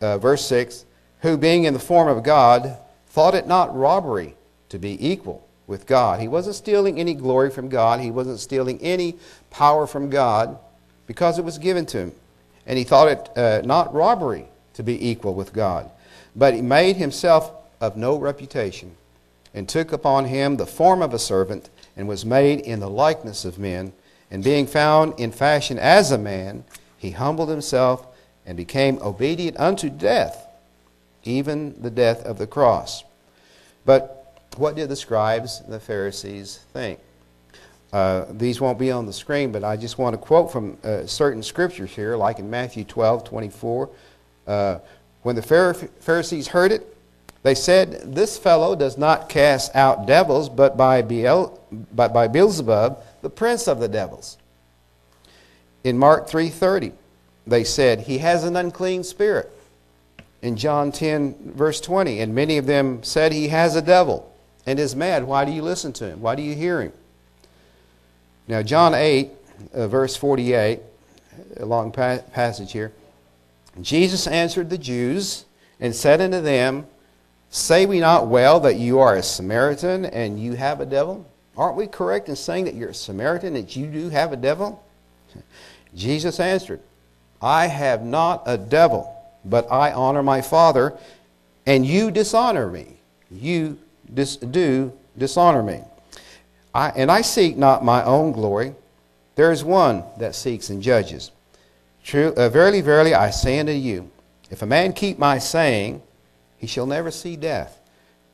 [0.00, 0.86] uh, verse 6
[1.20, 2.76] Who being in the form of God,
[3.10, 4.34] thought it not robbery
[4.70, 6.18] to be equal with God.
[6.18, 9.18] He wasn't stealing any glory from God, he wasn't stealing any
[9.50, 10.58] power from God
[11.06, 12.12] because it was given to him.
[12.66, 15.90] And he thought it uh, not robbery to be equal with God.
[16.34, 18.96] But he made himself of no reputation,
[19.52, 23.44] and took upon him the form of a servant, and was made in the likeness
[23.44, 23.92] of men.
[24.30, 26.64] And being found in fashion as a man,
[26.98, 28.06] he humbled himself
[28.46, 30.48] and became obedient unto death,
[31.22, 33.04] even the death of the cross.
[33.84, 36.98] But what did the scribes and the Pharisees think?
[37.94, 41.06] Uh, these won't be on the screen, but I just want to quote from uh,
[41.06, 43.88] certain scriptures here, like in Matthew 12, 24.
[44.48, 44.78] Uh,
[45.22, 45.42] when the
[46.00, 46.96] Pharisees heard it,
[47.44, 51.62] they said, This fellow does not cast out devils, but by, Beel,
[51.94, 54.38] but by Beelzebub, the prince of the devils.
[55.84, 56.94] In Mark 3.30,
[57.46, 59.52] they said, He has an unclean spirit.
[60.42, 64.34] In John 10, verse 20, and many of them said, He has a devil
[64.66, 65.22] and is mad.
[65.22, 66.20] Why do you listen to him?
[66.20, 66.92] Why do you hear him?
[68.46, 69.30] Now, John 8,
[69.72, 70.80] uh, verse 48,
[71.56, 72.92] a long pa- passage here.
[73.80, 75.46] Jesus answered the Jews
[75.80, 76.86] and said unto them,
[77.50, 81.26] Say we not well that you are a Samaritan and you have a devil?
[81.56, 84.84] Aren't we correct in saying that you're a Samaritan, that you do have a devil?
[85.94, 86.80] Jesus answered,
[87.40, 90.98] I have not a devil, but I honor my Father,
[91.64, 92.96] and you dishonor me.
[93.30, 93.78] You
[94.12, 95.80] dis- do dishonor me.
[96.74, 98.74] I, and I seek not my own glory.
[99.36, 101.30] There is one that seeks and judges.
[102.02, 104.10] True, uh, verily, verily, I say unto you,
[104.50, 106.02] if a man keep my saying,
[106.58, 107.80] he shall never see death.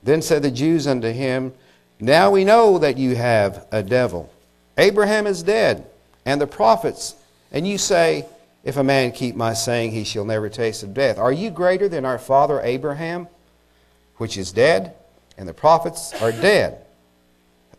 [0.02, 1.52] Then said the Jews unto him,
[2.00, 4.32] Now we know that you have a devil.
[4.78, 5.86] Abraham is dead,
[6.24, 7.14] and the prophets,
[7.52, 8.26] and you say,
[8.64, 11.18] If a man keep my saying, he shall never taste of death.
[11.18, 13.28] Are you greater than our father Abraham,
[14.16, 14.94] which is dead,
[15.36, 16.84] and the prophets are dead?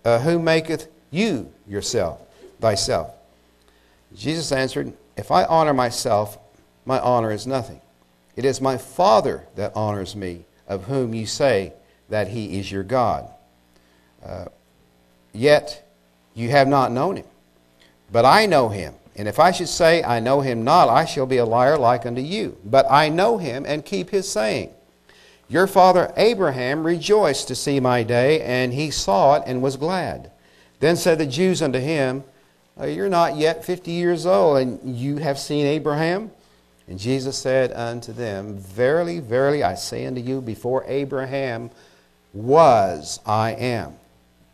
[0.04, 2.20] Uh, who maketh you yourself,
[2.60, 3.12] thyself?
[4.16, 6.38] Jesus answered, If I honor myself,
[6.86, 7.82] my honor is nothing.
[8.36, 11.74] It is my Father that honors me, of whom you say
[12.10, 13.30] that he is your God.
[14.26, 14.46] Uh,
[15.34, 15.88] yet
[16.34, 17.26] you have not known him.
[18.12, 18.94] But I know him.
[19.16, 22.06] And if I should say, I know him not, I shall be a liar like
[22.06, 22.58] unto you.
[22.64, 24.72] But I know him and keep his saying.
[25.52, 30.32] Your father Abraham rejoiced to see my day, and he saw it and was glad.
[30.80, 32.24] Then said the Jews unto him,
[32.80, 36.32] uh, You're not yet fifty years old, and you have seen Abraham?
[36.88, 41.70] And Jesus said unto them, Verily, verily, I say unto you, before Abraham
[42.32, 43.96] was, I am.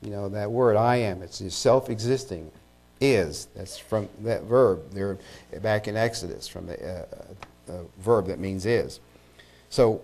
[0.01, 2.51] You know, that word, I am, it's self existing.
[2.99, 3.49] Is.
[3.55, 5.19] That's from that verb there
[5.61, 7.05] back in Exodus, from the uh,
[7.71, 8.99] uh, verb that means is.
[9.69, 10.01] So,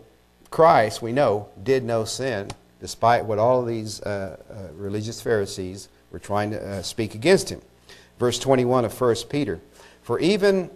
[0.54, 5.90] Christ, we know, did no sin, despite what all of these uh, uh religious Pharisees
[6.12, 7.60] were trying to uh, speak against him.
[8.20, 9.60] Verse 21 of 1 Peter.
[10.04, 10.70] For even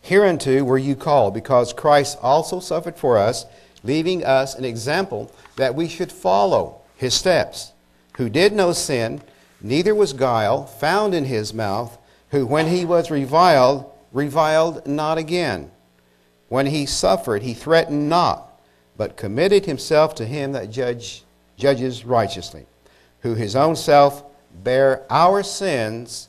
[0.00, 3.44] Hereunto were you called, because Christ also suffered for us,
[3.84, 7.74] leaving us an example that we should follow his steps,
[8.16, 9.20] who did no sin,
[9.60, 11.98] neither was guile found in his mouth,
[12.30, 15.70] who when he was reviled, reviled not again.
[16.48, 18.60] When he suffered, he threatened not,
[18.96, 21.22] but committed himself to him that judge,
[21.56, 22.66] judges righteously,
[23.20, 24.24] who his own self
[24.62, 26.28] bare our sins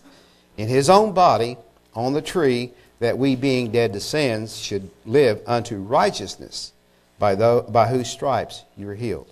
[0.58, 1.58] in his own body
[1.96, 6.74] on the tree that we, being dead to sins, should live unto righteousness,
[7.18, 9.32] by, the, by whose stripes you were healed.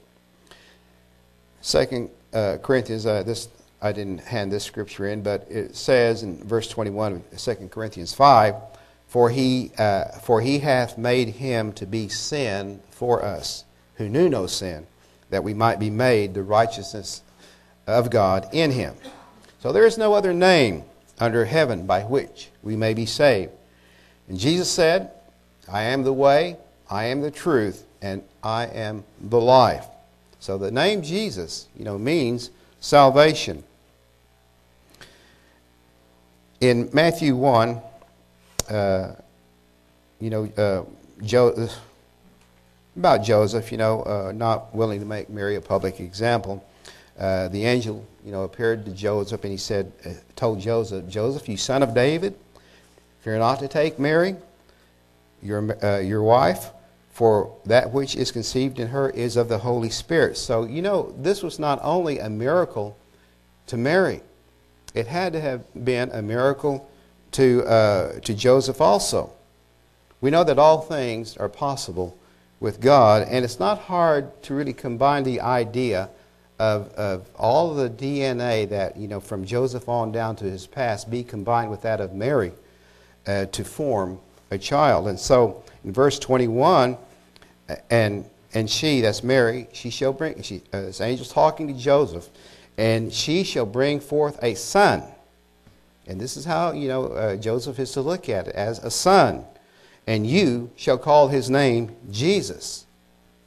[1.61, 3.49] Second uh, Corinthians, uh, this
[3.81, 8.13] I didn't hand this scripture in, but it says in verse 21 of 2 Corinthians
[8.13, 8.55] 5,
[9.07, 13.63] for he, uh, for he hath made him to be sin for us,
[13.95, 14.85] who knew no sin,
[15.29, 17.21] that we might be made the righteousness
[17.85, 18.95] of God in him.
[19.59, 20.83] So there is no other name
[21.19, 23.51] under heaven by which we may be saved.
[24.27, 25.11] And Jesus said,
[25.71, 26.57] I am the way,
[26.89, 29.85] I am the truth, and I am the life.
[30.39, 33.63] So the name Jesus, you know, means salvation.
[36.59, 37.81] In Matthew 1,
[38.69, 39.15] uh,
[40.19, 40.83] you know, uh,
[41.23, 41.69] jo-
[42.95, 46.63] about Joseph, you know, uh, not willing to make Mary a public example,
[47.19, 51.47] uh, the angel, you know, appeared to Joseph and he said, uh, told Joseph, Joseph,
[51.47, 52.35] you son of David,
[53.27, 54.37] Fear not to take Mary,
[55.41, 56.71] your, uh, your wife,
[57.11, 60.37] for that which is conceived in her is of the Holy Spirit.
[60.37, 62.95] So, you know, this was not only a miracle
[63.65, 64.21] to Mary,
[64.93, 66.89] it had to have been a miracle
[67.31, 69.31] to, uh, to Joseph also.
[70.21, 72.17] We know that all things are possible
[72.59, 76.09] with God, and it's not hard to really combine the idea
[76.57, 81.09] of, of all the DNA that, you know, from Joseph on down to his past
[81.11, 82.51] be combined with that of Mary
[83.27, 85.07] uh, to form a child.
[85.07, 86.97] And so in verse 21,
[87.91, 92.29] and and she, that's Mary, she shall bring, she, uh, this angel's talking to Joseph,
[92.77, 95.03] and she shall bring forth a son.
[96.07, 98.89] And this is how, you know, uh, Joseph is to look at it as a
[98.89, 99.45] son.
[100.05, 102.85] And you shall call his name Jesus,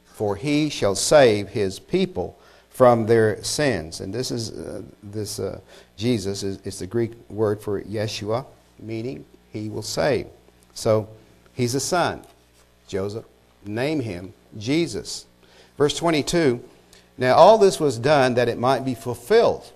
[0.05, 2.37] for he shall save his people
[2.69, 3.99] from their sins.
[3.99, 5.59] And this is, uh, this uh,
[5.97, 8.45] Jesus is, is the Greek word for Yeshua,
[8.79, 10.27] meaning he will save.
[10.73, 11.09] So
[11.53, 12.23] he's a son.
[12.87, 13.25] Joseph,
[13.65, 15.25] name him Jesus.
[15.77, 16.63] Verse 22
[17.17, 19.71] Now all this was done that it might be fulfilled,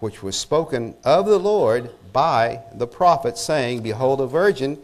[0.00, 4.78] which was spoken of the Lord by the prophet, saying, Behold, a virgin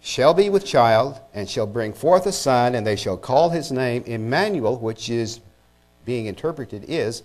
[0.00, 3.72] shall be with child, and shall bring forth a son, and they shall call his
[3.72, 5.40] name Emmanuel, which is
[6.04, 7.22] being interpreted is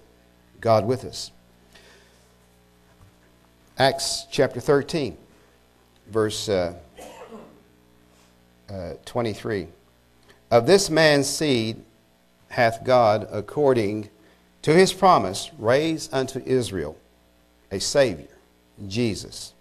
[0.62, 1.32] God with us.
[3.78, 5.18] Acts chapter 13
[6.10, 6.74] verse uh,
[8.70, 9.68] uh, 23.
[10.52, 11.82] Of this man's seed
[12.50, 14.10] hath God, according
[14.64, 16.98] to his promise, raised unto Israel
[17.72, 18.28] a Savior,
[18.88, 19.54] Jesus.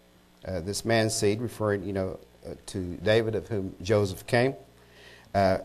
[0.47, 4.55] Uh, this man's seed, referring, you know, uh, to David, of whom Joseph came,
[5.35, 5.59] uh,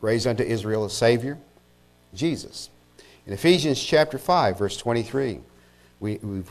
[0.00, 1.38] raised unto Israel a Savior,
[2.14, 2.70] Jesus.
[3.26, 5.40] In Ephesians chapter 5, verse 23,
[6.00, 6.50] we, we've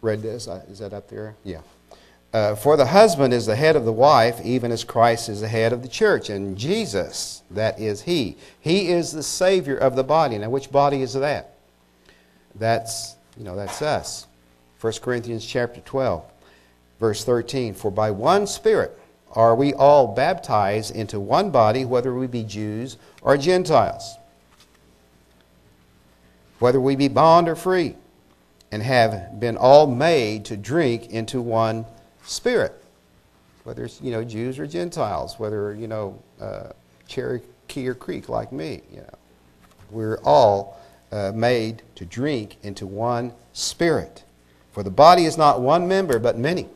[0.00, 0.48] read this.
[0.48, 1.34] Uh, is that up there?
[1.44, 1.60] Yeah.
[2.32, 5.48] Uh, for the husband is the head of the wife, even as Christ is the
[5.48, 6.30] head of the church.
[6.30, 8.36] And Jesus, that is He.
[8.60, 10.38] He is the Savior of the body.
[10.38, 11.54] Now, which body is that?
[12.54, 14.26] That's, you know, that's us.
[14.82, 16.22] 1 Corinthians chapter 12,
[17.00, 17.72] verse 13.
[17.72, 19.00] For by one Spirit
[19.32, 24.18] are we all baptized into one body, whether we be Jews or Gentiles,
[26.58, 27.96] whether we be bond or free,
[28.70, 31.86] and have been all made to drink into one
[32.22, 32.74] spirit,
[33.64, 36.72] whether it's you know Jews or Gentiles, whether you know uh,
[37.08, 38.82] Cherokee or Creek like me.
[38.92, 39.18] You know,
[39.90, 40.79] we're all
[41.12, 44.24] uh, made to drink into one spirit.
[44.72, 46.68] For the body is not one member, but many.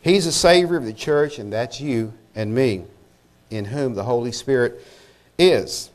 [0.00, 2.84] He's the Savior of the church, and that's you and me,
[3.50, 4.84] in whom the Holy Spirit
[5.38, 5.90] is.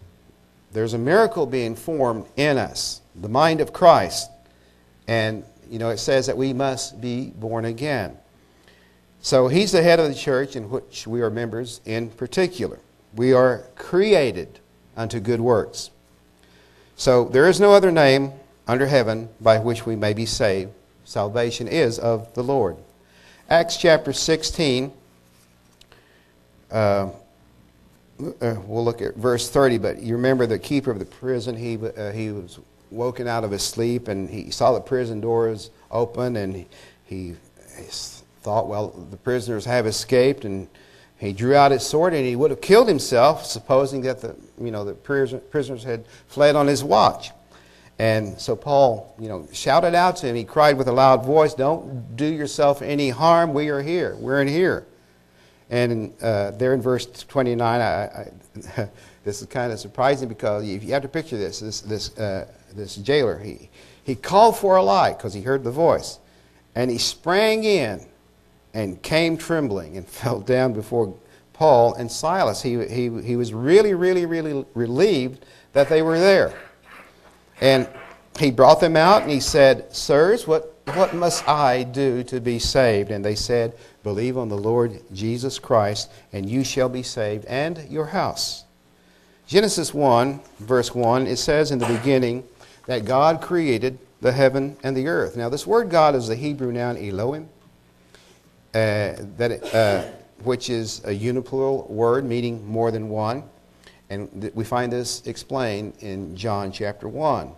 [0.71, 4.29] There's a miracle being formed in us, the mind of Christ.
[5.07, 8.17] And, you know, it says that we must be born again.
[9.21, 12.79] So he's the head of the church in which we are members in particular.
[13.15, 14.59] We are created
[14.95, 15.89] unto good works.
[16.99, 18.33] So there is no other name
[18.67, 20.71] under heaven by which we may be saved.
[21.05, 22.75] Salvation is of the Lord.
[23.49, 24.91] Acts chapter 16,
[26.69, 27.09] uh, uh,
[28.65, 32.11] we'll look at verse 30, but you remember the keeper of the prison, he, uh,
[32.11, 32.59] he was
[32.91, 36.67] woken out of his sleep and he saw the prison doors open and he,
[37.05, 37.33] he
[38.41, 40.67] thought, well, the prisoners have escaped, and
[41.19, 44.71] he drew out his sword and he would have killed himself, supposing that the, you
[44.71, 47.31] know, the prisoners had fled on his watch.
[47.99, 50.35] And so Paul, you know, shouted out to him.
[50.37, 53.53] He cried with a loud voice, "Don't do yourself any harm.
[53.53, 54.15] We are here.
[54.15, 54.85] We're in here."
[55.69, 58.31] And uh, there in verse 29, I, I,
[59.25, 61.59] this is kind of surprising because you have to picture this.
[61.59, 63.69] This this uh, this jailer, he
[64.05, 66.19] he called for a light because he heard the voice,
[66.75, 68.08] and he sprang in
[68.73, 71.15] and came trembling and fell down before
[71.53, 72.61] Paul and Silas.
[72.61, 76.53] He, he, he was really, really, really relieved that they were there.
[77.61, 77.87] And
[78.39, 82.59] he brought them out and he said, Sirs, what, what must I do to be
[82.59, 83.11] saved?
[83.11, 87.77] And they said, Believe on the Lord Jesus Christ, and you shall be saved, and
[87.89, 88.63] your house.
[89.45, 92.45] Genesis 1, verse 1, it says in the beginning
[92.85, 95.35] that God created the heaven and the earth.
[95.35, 97.49] Now, this word God is the Hebrew noun Elohim.
[98.73, 100.03] Uh, that, uh,
[100.43, 103.43] which is a uniplural word meaning more than one.
[104.11, 107.51] And we find this explained in John chapter 1,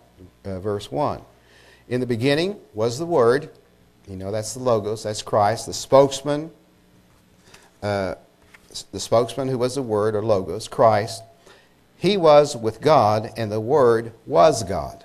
[0.44, 1.20] uh, verse 1.
[1.88, 3.50] In the beginning was the Word.
[4.08, 6.50] You know, that's the Logos, that's Christ, the spokesman,
[7.82, 8.14] uh,
[8.90, 11.22] the spokesman who was the Word or Logos, Christ.
[11.96, 15.04] He was with God, and the Word was God.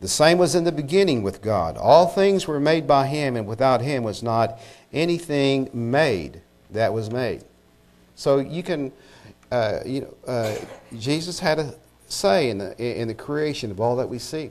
[0.00, 1.78] The same was in the beginning with God.
[1.78, 4.58] All things were made by Him, and without Him was not
[4.94, 6.40] anything made
[6.70, 7.44] that was made.
[8.16, 8.92] So you can,
[9.50, 10.56] uh, you know, uh,
[10.98, 11.74] Jesus had a
[12.08, 14.50] say in the in the creation of all that we see.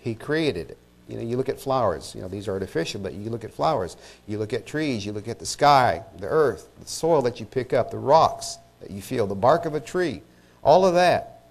[0.00, 0.78] He created it.
[1.08, 2.14] You know, you look at flowers.
[2.14, 3.96] You know, these are artificial, but you look at flowers.
[4.26, 5.04] You look at trees.
[5.04, 8.58] You look at the sky, the earth, the soil that you pick up, the rocks
[8.80, 10.22] that you feel, the bark of a tree.
[10.62, 11.42] All of that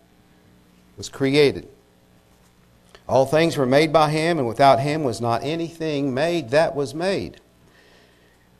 [0.97, 1.67] was created.
[3.07, 6.93] All things were made by him, and without him was not anything made that was
[6.93, 7.39] made.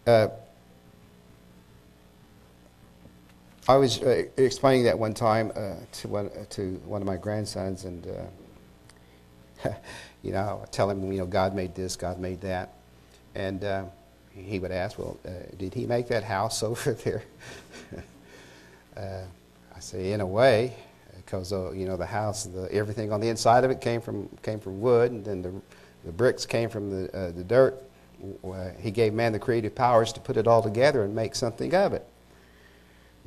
[0.06, 0.30] Uh,
[3.70, 7.18] I was uh, explaining that one time uh, to, one, uh, to one of my
[7.18, 8.08] grandsons, and
[9.64, 9.70] uh,
[10.24, 12.74] you know, tell him, you know, God made this, God made that,
[13.36, 13.84] and uh,
[14.34, 15.20] he would ask, "Well,
[15.58, 17.24] did He make that house over there?"
[18.98, 20.74] I say, "In a way,
[21.18, 24.60] because you know, the house, the, everything on the inside of it came from came
[24.60, 25.54] from wood, and then the
[26.06, 27.84] the bricks came from the the dirt."
[28.80, 31.94] He gave man the creative powers to put it all together and make something of
[31.94, 32.06] it.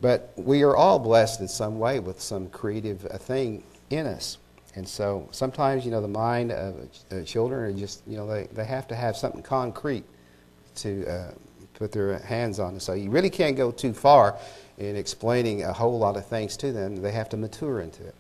[0.01, 4.39] But we are all blessed in some way with some creative uh, thing in us.
[4.75, 8.49] And so sometimes, you know, the mind of uh, children are just, you know, they,
[8.53, 10.05] they have to have something concrete
[10.77, 11.31] to uh,
[11.75, 12.81] put their hands on.
[12.81, 14.37] So you really can't go too far
[14.79, 16.97] in explaining a whole lot of things to them.
[16.97, 18.15] They have to mature into it.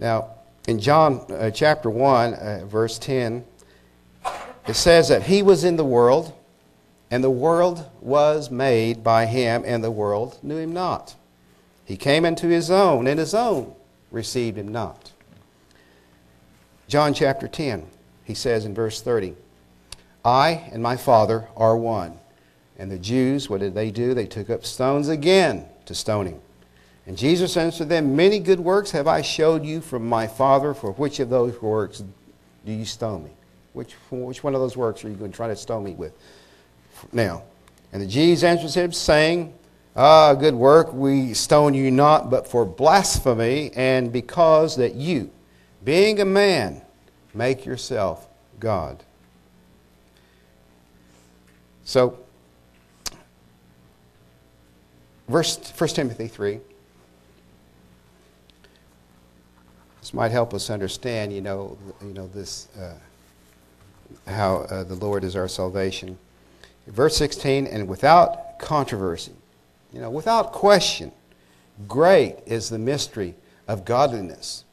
[0.00, 0.30] Now,
[0.66, 3.44] in John uh, chapter 1, uh, verse 10,
[4.66, 6.32] it says that he was in the world,
[7.10, 11.14] and the world was made by him, and the world knew him not.
[11.84, 13.74] He came into his own, and his own
[14.10, 15.12] received him not.
[16.88, 17.86] John chapter 10,
[18.24, 19.34] he says in verse 30,
[20.24, 22.18] I and my Father are one.
[22.78, 24.14] And the Jews, what did they do?
[24.14, 26.40] They took up stones again to stone him.
[27.06, 30.72] And Jesus answered them, Many good works have I showed you from my Father.
[30.72, 32.02] For which of those works
[32.64, 33.30] do you stone me?
[33.74, 36.12] Which, which one of those works are you going to try to stone me with?
[37.12, 37.42] Now,
[37.92, 39.52] and the Jews answered him, saying,
[39.96, 45.30] Ah, good work, we stone you not, but for blasphemy, and because that you,
[45.84, 46.82] being a man,
[47.34, 49.02] make yourself God.
[51.84, 52.18] So,
[55.28, 56.60] verse 1 Timothy 3.
[60.00, 62.94] This might help us understand, you know, you know this, uh,
[64.26, 66.18] how uh, the Lord is our salvation.
[66.86, 69.32] Verse 16, and without controversy,
[69.92, 71.12] you know, without question,
[71.88, 73.34] great is the mystery
[73.66, 74.64] of godliness.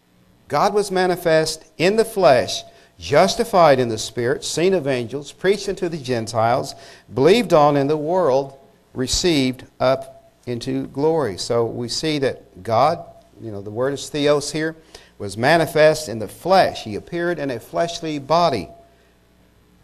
[0.47, 2.63] God was manifest in the flesh,
[2.99, 6.75] justified in the spirit, seen of angels, preached unto the Gentiles,
[7.13, 8.57] believed on in the world,
[8.93, 11.37] received up into glory.
[11.37, 13.05] So we see that God,
[13.41, 14.75] you know, the word is theos here,
[15.17, 16.83] was manifest in the flesh.
[16.83, 18.69] He appeared in a fleshly body.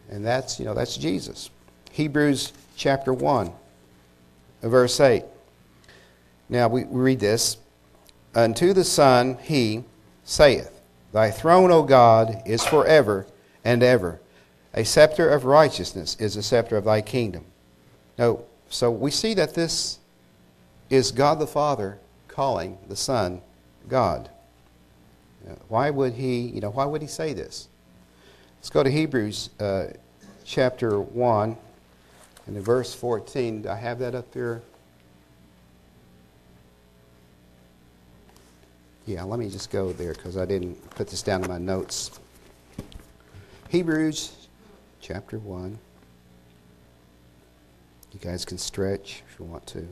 [0.10, 1.49] And that's, you know, that's Jesus.
[1.91, 3.51] Hebrews chapter 1,
[4.62, 5.24] verse 8.
[6.49, 7.58] Now we read this
[8.34, 9.84] Unto the Son he
[10.24, 10.82] saith,
[11.12, 13.26] Thy throne, O God, is forever
[13.64, 14.20] and ever.
[14.74, 17.45] A scepter of righteousness is the scepter of thy kingdom.
[18.18, 19.99] Now, so we see that this
[20.89, 23.41] is God the Father calling the Son
[23.88, 24.30] God.
[25.68, 27.70] Why would he, you know, why would he say this?
[28.60, 29.88] Let's go to Hebrews uh,
[30.43, 31.58] chapter 1
[32.47, 33.62] and verse 14.
[33.62, 34.62] Do I have that up there?
[39.05, 42.20] Yeah, let me just go there because I didn't put this down in my notes.
[43.70, 44.47] Hebrews
[44.99, 45.78] chapter 1.
[48.12, 49.88] You guys can stretch if you want to.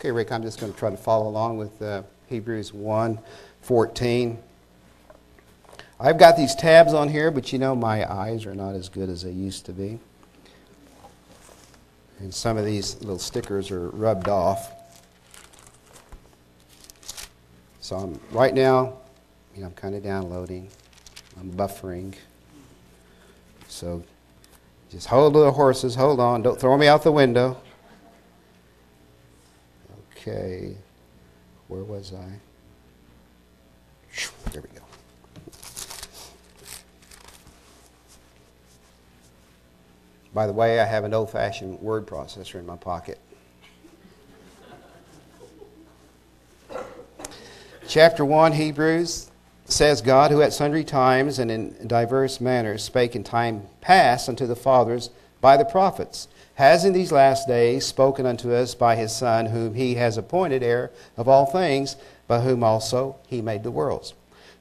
[0.00, 3.18] Okay, Rick, I'm just going to try to follow along with uh, Hebrews 1
[3.62, 4.38] 14.
[6.00, 9.08] I've got these tabs on here, but you know my eyes are not as good
[9.08, 9.98] as they used to be.
[12.20, 14.72] And some of these little stickers are rubbed off.
[17.80, 18.98] So I'm, right now,
[19.54, 20.68] you know, I'm kind of downloading.
[21.40, 22.14] I'm buffering.
[23.66, 24.02] So
[24.90, 27.60] just hold the horses, hold on, don't throw me out the window.
[30.12, 30.76] Okay,
[31.68, 32.40] where was I?
[34.52, 34.77] There we go.
[40.34, 43.18] By the way, I have an old fashioned word processor in my pocket.
[47.86, 49.30] Chapter 1, Hebrews
[49.64, 54.46] says, God, who at sundry times and in diverse manners spake in time past unto
[54.46, 55.10] the fathers
[55.40, 59.74] by the prophets has in these last days spoken unto us by his Son, whom
[59.74, 61.94] he has appointed heir of all things,
[62.26, 64.12] by whom also he made the worlds.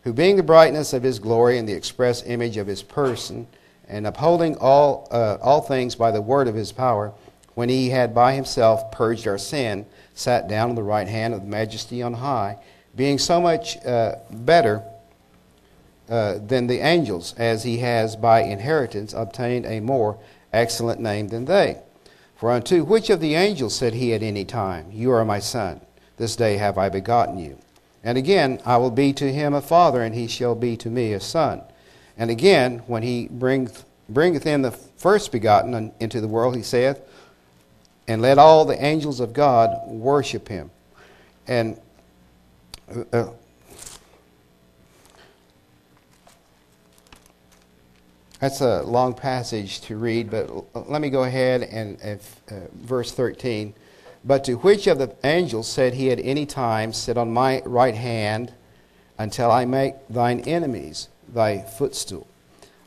[0.03, 3.47] Who, being the brightness of his glory and the express image of his person,
[3.87, 7.13] and upholding all, uh, all things by the word of his power,
[7.55, 11.41] when he had by himself purged our sin, sat down on the right hand of
[11.41, 12.57] the majesty on high,
[12.95, 14.83] being so much uh, better
[16.09, 20.17] uh, than the angels, as he has by inheritance obtained a more
[20.53, 21.81] excellent name than they.
[22.35, 25.81] For unto which of the angels said he at any time, You are my son,
[26.17, 27.57] this day have I begotten you?
[28.03, 31.13] And again, I will be to him a father, and he shall be to me
[31.13, 31.61] a son.
[32.17, 36.99] And again, when he bringeth, bringeth in the first begotten into the world, he saith,
[38.07, 40.71] And let all the angels of God worship him.
[41.47, 41.79] And
[42.93, 43.29] uh, uh
[48.39, 50.47] That's a long passage to read, but
[50.87, 53.73] let me go ahead and, uh, verse 13.
[54.23, 57.95] But to which of the angels said he at any time, Sit on my right
[57.95, 58.53] hand
[59.17, 62.27] until I make thine enemies thy footstool?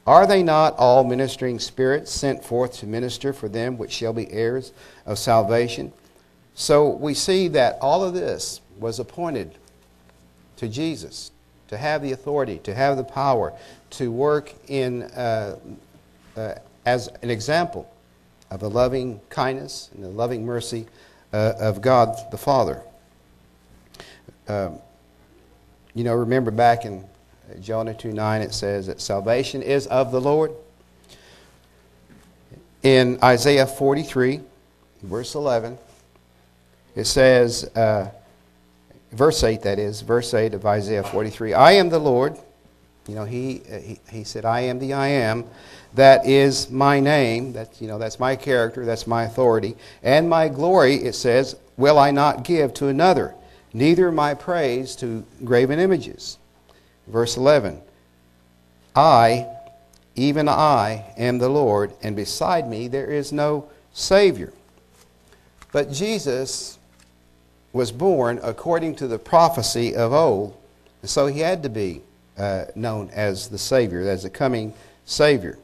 [0.07, 4.31] Are they not all ministering spirits sent forth to minister for them which shall be
[4.33, 4.73] heirs
[5.07, 5.93] of salvation?
[6.55, 9.57] So we see that all of this was appointed
[10.57, 11.31] to Jesus
[11.69, 13.53] to have the authority, to have the power,
[13.91, 15.57] to work in, uh,
[16.37, 17.89] uh, as an example
[18.51, 20.87] of the loving kindness and the loving mercy
[21.33, 22.83] uh, of God the Father.
[24.49, 24.79] Um,
[25.95, 27.05] you know, remember back in
[27.61, 30.53] Jonah 2 9, it says that salvation is of the Lord.
[32.83, 34.41] In Isaiah 43,
[35.03, 35.79] verse 11,
[36.95, 38.11] It says, uh,
[39.13, 42.37] verse 8 that is, verse 8 of Isaiah 43 I am the Lord.
[43.07, 45.45] You know, he, he, he said, I am the I am.
[45.95, 47.53] That is my name.
[47.53, 48.85] That's, you know, that's my character.
[48.85, 49.77] That's my authority.
[50.03, 53.35] And my glory, it says, will I not give to another,
[53.73, 56.39] neither my praise to graven images.
[57.11, 57.81] Verse 11
[58.95, 59.47] I,
[60.15, 64.53] even I, am the Lord, and beside me there is no Savior.
[65.73, 66.79] But Jesus
[67.73, 70.57] was born according to the prophecy of old,
[71.05, 72.03] so he had to be
[72.37, 74.73] uh, known as the Savior, as the coming
[75.05, 75.59] Savior.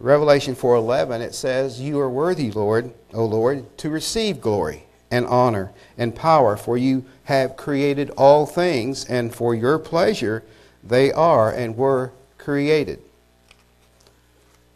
[0.00, 5.72] Revelation 4:11 it says, "You are worthy, Lord, O Lord, to receive glory and honor
[5.96, 10.42] and power, for you have created all things, and for your pleasure
[10.82, 13.00] they are and were created."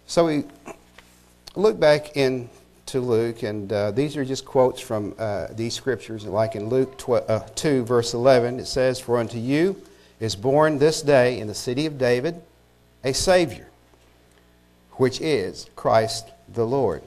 [0.07, 0.45] So we
[1.55, 2.49] look back in
[2.93, 6.27] to Luke, and uh, these are just quotes from uh, these scriptures.
[6.27, 9.81] Like in Luke 12, uh, 2, verse 11, it says, For unto you
[10.21, 12.43] is born this day in the city of David
[13.03, 13.69] a Savior,
[14.93, 17.03] which is Christ the Lord.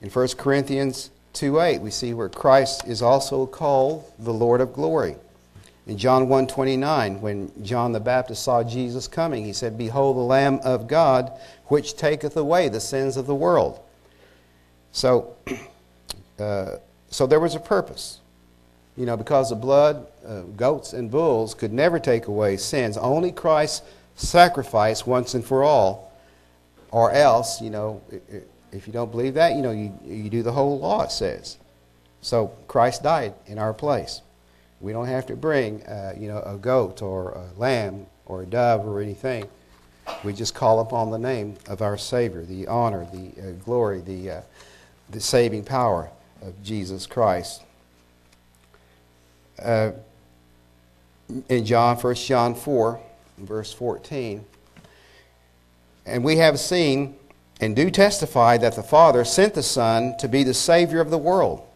[0.00, 4.72] In 1 Corinthians 2 8, we see where Christ is also called the Lord of
[4.72, 5.16] glory.
[5.86, 10.60] In John 1:29, when John the Baptist saw Jesus coming, he said, "Behold the Lamb
[10.64, 11.30] of God,
[11.66, 13.78] which taketh away the sins of the world."
[14.92, 15.34] So,
[16.40, 16.76] uh,
[17.10, 18.20] so there was a purpose.
[18.96, 22.96] You know, because the blood, uh, goats and bulls could never take away sins.
[22.96, 23.82] Only Christ's
[24.16, 26.12] sacrifice once and for all.
[26.90, 28.00] Or else, you know,
[28.72, 31.58] if you don't believe that, you know, you, you do the whole law, it says.
[32.20, 34.22] So Christ died in our place.
[34.80, 38.46] We don't have to bring, uh, you know, a goat or a lamb or a
[38.46, 39.48] dove or anything.
[40.22, 44.30] We just call upon the name of our Savior, the honor, the uh, glory, the
[44.30, 44.40] uh,
[45.10, 46.10] the saving power
[46.42, 47.62] of Jesus Christ.
[49.62, 49.92] Uh,
[51.48, 53.00] in John, 1 John 4,
[53.38, 54.44] verse 14,
[56.04, 57.16] and we have seen
[57.60, 61.18] and do testify that the Father sent the Son to be the Savior of the
[61.18, 61.66] world.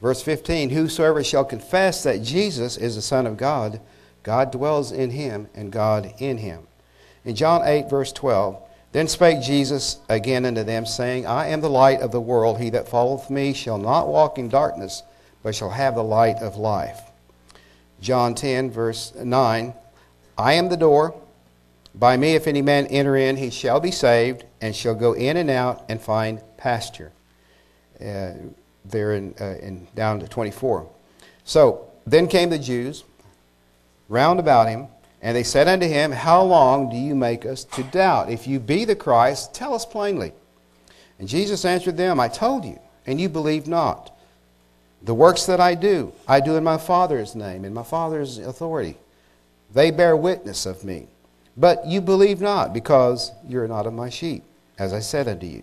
[0.00, 3.80] Verse 15 Whosoever shall confess that Jesus is the Son of God,
[4.22, 6.66] God dwells in him, and God in him.
[7.24, 8.60] In John 8, verse 12,
[8.92, 12.60] then spake Jesus again unto them, saying, I am the light of the world.
[12.60, 15.02] He that followeth me shall not walk in darkness,
[15.42, 17.00] but shall have the light of life.
[18.00, 19.74] John 10, verse 9
[20.38, 21.14] I am the door.
[21.94, 25.36] By me, if any man enter in, he shall be saved, and shall go in
[25.36, 27.12] and out and find pasture.
[28.00, 28.32] Uh,
[28.84, 30.88] there in, uh, in down to 24.
[31.44, 33.04] So then came the Jews
[34.08, 34.88] round about him
[35.20, 38.28] and they said unto him, How long do you make us to doubt?
[38.28, 40.32] If you be the Christ, tell us plainly.
[41.18, 44.10] And Jesus answered them, I told you, and you believe not.
[45.02, 48.96] The works that I do, I do in my Father's name, in my Father's authority.
[49.72, 51.06] They bear witness of me.
[51.56, 54.42] But you believe not, because you are not of my sheep,
[54.78, 55.62] as I said unto you.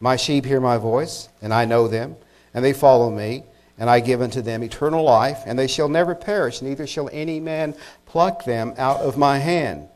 [0.00, 2.16] My sheep hear my voice, and I know them,
[2.52, 3.44] and they follow me
[3.78, 7.40] and I give unto them eternal life, and they shall never perish, neither shall any
[7.40, 7.74] man
[8.06, 9.88] pluck them out of my hand.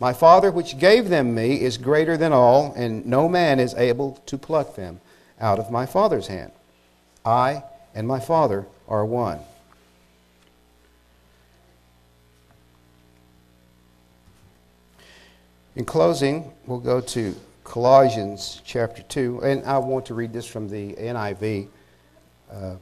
[0.00, 4.22] My Father which gave them me is greater than all, and no man is able
[4.26, 5.00] to pluck them
[5.40, 6.52] out of my Father's hand.
[7.24, 7.64] I
[7.94, 9.40] and my Father are one.
[15.78, 20.68] In closing, we'll go to Colossians chapter 2, and I want to read this from
[20.68, 21.68] the NIV.
[22.50, 22.74] Uh,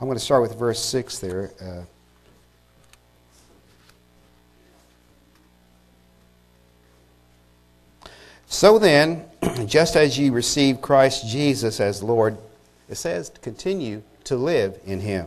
[0.00, 1.50] I'm going to start with verse 6 there.
[1.60, 1.82] Uh,
[8.46, 9.24] so then,
[9.66, 12.38] just as ye received Christ Jesus as Lord,
[12.88, 15.26] it says, continue to live in him,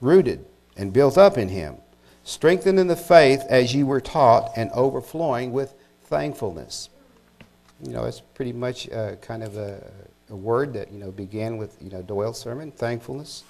[0.00, 0.44] rooted
[0.76, 1.76] and built up in him,
[2.24, 6.88] strengthened in the faith as you were taught, and overflowing with thankfulness.
[7.82, 9.82] You know, it's pretty much uh, kind of a,
[10.30, 13.42] a, word that, you know, began with, you know, Doyle's sermon, thankfulness.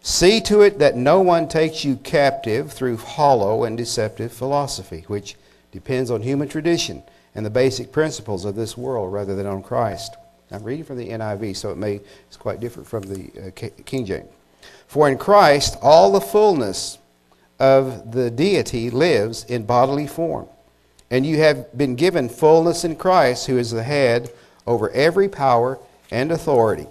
[0.00, 5.36] See to it that no one takes you captive through hollow and deceptive philosophy, which
[5.70, 7.02] depends on human tradition
[7.34, 10.16] and the basic principles of this world rather than on Christ.
[10.50, 14.04] I'm reading from the NIV, so it may it's quite different from the uh, King
[14.04, 14.28] James.
[14.86, 16.98] For in Christ all the fullness
[17.62, 20.48] of the deity lives in bodily form,
[21.12, 24.32] and you have been given fullness in Christ, who is the head
[24.66, 25.78] over every power
[26.10, 26.88] and authority.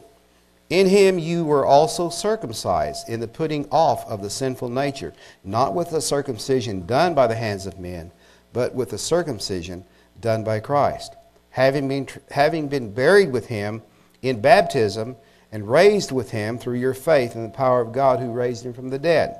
[0.69, 5.13] In him you were also circumcised in the putting off of the sinful nature,
[5.43, 8.09] not with the circumcision done by the hands of men,
[8.53, 9.84] but with the circumcision
[10.22, 11.17] done by Christ,
[11.49, 13.82] having been, having been buried with him
[14.22, 15.17] in baptism
[15.51, 18.72] and raised with him through your faith in the power of God who raised him
[18.72, 19.36] from the dead.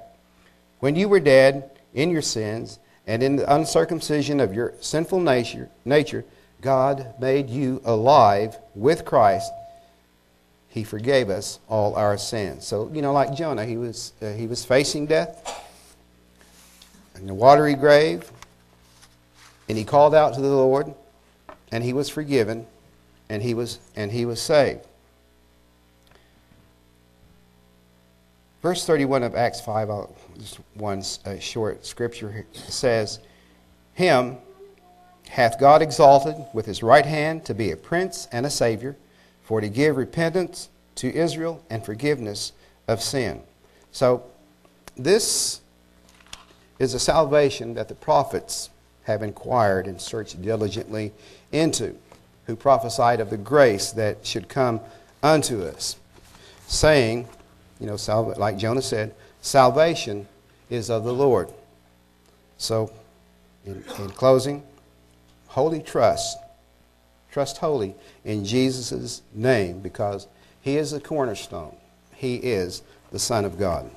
[0.82, 5.70] When you were dead in your sins and in the uncircumcision of your sinful nature,
[5.86, 6.26] nature
[6.60, 9.52] God made you alive with Christ.
[10.70, 12.66] He forgave us all our sins.
[12.66, 15.64] So, you know, like Jonah, he was, uh, he was facing death
[17.16, 18.32] in the watery grave,
[19.70, 20.94] and he called out to the Lord,
[21.72, 22.66] and he was forgiven,
[23.30, 24.88] and he was, and he was saved.
[28.62, 33.20] Verse 31 of Acts 5, I'll, just one uh, short scripture says,
[33.95, 34.38] Him
[35.30, 38.95] hath God exalted with his right hand to be a prince and a savior,
[39.41, 42.51] for to give repentance to Israel and forgiveness
[42.88, 43.41] of sin.
[43.91, 44.24] So,
[44.95, 45.62] this
[46.78, 48.70] is a salvation that the prophets
[49.03, 51.14] have inquired and searched diligently
[51.51, 51.95] into,
[52.45, 54.82] who prophesied of the grace that should come
[55.24, 55.95] unto us,
[56.68, 57.28] saying,
[57.82, 57.98] you know,
[58.38, 60.28] like Jonah said, salvation
[60.70, 61.50] is of the Lord.
[62.58, 62.92] So,
[63.66, 64.64] in, in closing,
[65.48, 66.38] holy trust,
[67.32, 70.28] trust wholly in Jesus' name because
[70.62, 71.76] he is the cornerstone.
[72.14, 73.90] He is the Son of God.